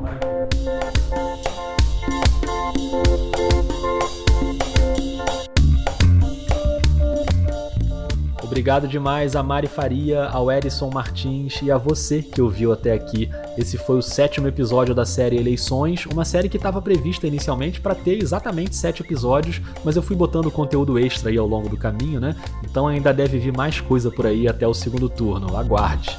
Obrigado 8.61 8.87
demais 8.87 9.35
a 9.35 9.43
Mari 9.43 9.67
Faria, 9.69 10.27
ao 10.27 10.53
Erison 10.53 10.91
Martins 10.91 11.63
e 11.63 11.73
a 11.73 11.79
você 11.79 12.21
que 12.21 12.43
ouviu 12.43 12.75
até 12.75 12.93
aqui. 12.93 13.31
Esse 13.57 13.79
foi 13.79 13.97
o 13.97 14.03
sétimo 14.03 14.49
episódio 14.49 14.95
da 14.95 15.07
série 15.07 15.39
Eleições, 15.39 16.05
uma 16.05 16.27
série 16.27 16.47
que 16.47 16.59
estava 16.59 16.83
prevista 16.83 17.27
inicialmente 17.27 17.81
para 17.81 17.95
ter 17.95 18.23
exatamente 18.23 18.77
sete 18.77 19.01
episódios, 19.01 19.63
mas 19.83 19.97
eu 19.97 20.03
fui 20.03 20.15
botando 20.15 20.51
conteúdo 20.51 20.99
extra 20.99 21.31
aí 21.31 21.39
ao 21.39 21.47
longo 21.47 21.71
do 21.71 21.77
caminho, 21.79 22.21
né? 22.21 22.37
Então 22.63 22.87
ainda 22.87 23.15
deve 23.15 23.39
vir 23.39 23.57
mais 23.57 23.81
coisa 23.81 24.11
por 24.11 24.27
aí 24.27 24.47
até 24.47 24.69
o 24.69 24.75
segundo 24.75 25.09
turno. 25.09 25.57
Aguarde. 25.57 26.19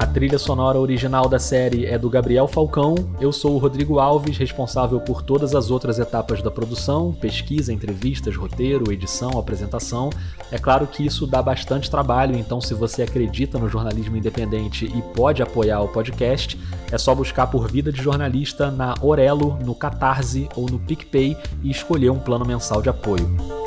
A 0.00 0.06
trilha 0.06 0.38
sonora 0.38 0.80
original 0.80 1.28
da 1.28 1.38
série 1.38 1.84
é 1.84 1.98
do 1.98 2.08
Gabriel 2.08 2.48
Falcão. 2.48 2.94
Eu 3.20 3.30
sou 3.30 3.54
o 3.54 3.58
Rodrigo 3.58 3.98
Alves, 3.98 4.38
responsável 4.38 4.98
por 4.98 5.20
todas 5.20 5.54
as 5.54 5.70
outras 5.70 5.98
etapas 5.98 6.40
da 6.40 6.50
produção: 6.50 7.12
pesquisa, 7.12 7.70
entrevistas, 7.70 8.34
roteiro, 8.34 8.90
edição, 8.90 9.38
apresentação. 9.38 10.08
É 10.50 10.56
claro 10.56 10.86
que 10.86 11.04
isso 11.04 11.26
dá 11.26 11.42
bastante 11.42 11.90
trabalho, 11.90 12.34
então 12.34 12.62
se 12.62 12.72
você 12.72 13.02
acredita 13.02 13.58
no 13.58 13.68
jornalismo 13.68 14.16
independente 14.16 14.86
e 14.86 15.02
pode 15.14 15.42
apoiar 15.42 15.82
o 15.82 15.88
podcast, 15.88 16.58
é 16.90 16.96
só 16.96 17.14
buscar 17.14 17.48
por 17.48 17.70
Vida 17.70 17.92
de 17.92 18.02
Jornalista 18.02 18.70
na 18.70 18.94
Orelo, 19.02 19.58
no 19.62 19.74
Catarse 19.74 20.48
ou 20.56 20.64
no 20.64 20.78
PicPay 20.78 21.36
e 21.62 21.70
escolher 21.70 22.08
um 22.08 22.18
plano 22.18 22.46
mensal 22.46 22.80
de 22.80 22.88
apoio. 22.88 23.59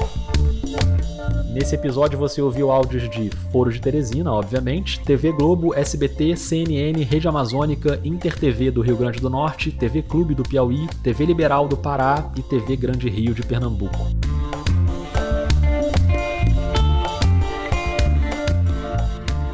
Nesse 1.54 1.76
episódio 1.76 2.18
você 2.18 2.42
ouviu 2.42 2.72
áudios 2.72 3.08
de 3.08 3.30
Foro 3.52 3.72
de 3.72 3.80
Teresina, 3.80 4.34
obviamente, 4.34 5.00
TV 5.02 5.32
Globo, 5.32 5.72
SBT, 5.76 6.36
CNN, 6.36 7.04
Rede 7.04 7.28
Amazônica, 7.28 8.02
Inter 8.04 8.36
TV 8.36 8.72
do 8.72 8.82
Rio 8.82 8.98
Grande 8.98 9.20
do 9.20 9.30
Norte, 9.30 9.72
TV 9.72 10.02
Clube 10.02 10.34
do 10.34 10.42
Piauí, 10.42 10.88
TV 11.04 11.28
Liberal 11.28 11.68
do 11.68 11.78
Pará 11.78 12.32
e 12.36 12.42
TV 12.42 12.76
Grande 12.76 13.08
Rio 13.08 13.36
de 13.36 13.44
Pernambuco. 13.44 14.23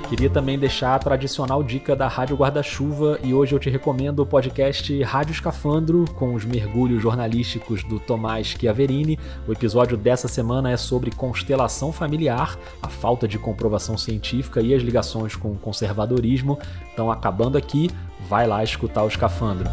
Queria 0.10 0.28
também 0.28 0.58
deixar 0.58 0.95
a 0.95 1.00
tradicional 1.00 1.62
dica 1.62 1.95
da 1.95 2.08
Rádio 2.08 2.36
Guarda-Chuva 2.36 3.19
e 3.22 3.32
hoje 3.32 3.54
eu 3.54 3.60
te 3.60 3.69
recomendo 3.69 4.22
o 4.22 4.26
podcast 4.26 5.04
Rádio 5.04 5.34
Escafandro 5.34 6.04
com 6.15 6.34
os 6.34 6.45
mergulhos 6.45 7.00
jornalísticos 7.00 7.84
do 7.84 8.00
Tomás 8.00 8.48
Chiaverini. 8.48 9.19
O 9.48 9.52
episódio 9.52 9.95
dessa 9.95 10.28
semana 10.28 10.72
é 10.72 10.78
sobre 10.78 11.12
constelação 11.12 11.93
familiar, 11.93 12.58
a 12.82 12.89
falta 12.89 13.28
de 13.28 13.38
comprovação 13.38 14.00
científica 14.00 14.62
e 14.62 14.74
as 14.74 14.82
ligações 14.82 15.36
com 15.36 15.52
o 15.52 15.60
conservadorismo. 15.60 16.58
Então, 16.91 17.12
acabando 17.12 17.56
aqui, 17.56 17.91
vai 18.28 18.48
lá 18.48 18.63
escutar 18.63 19.04
o 19.04 19.08
Escafandro. 19.08 19.69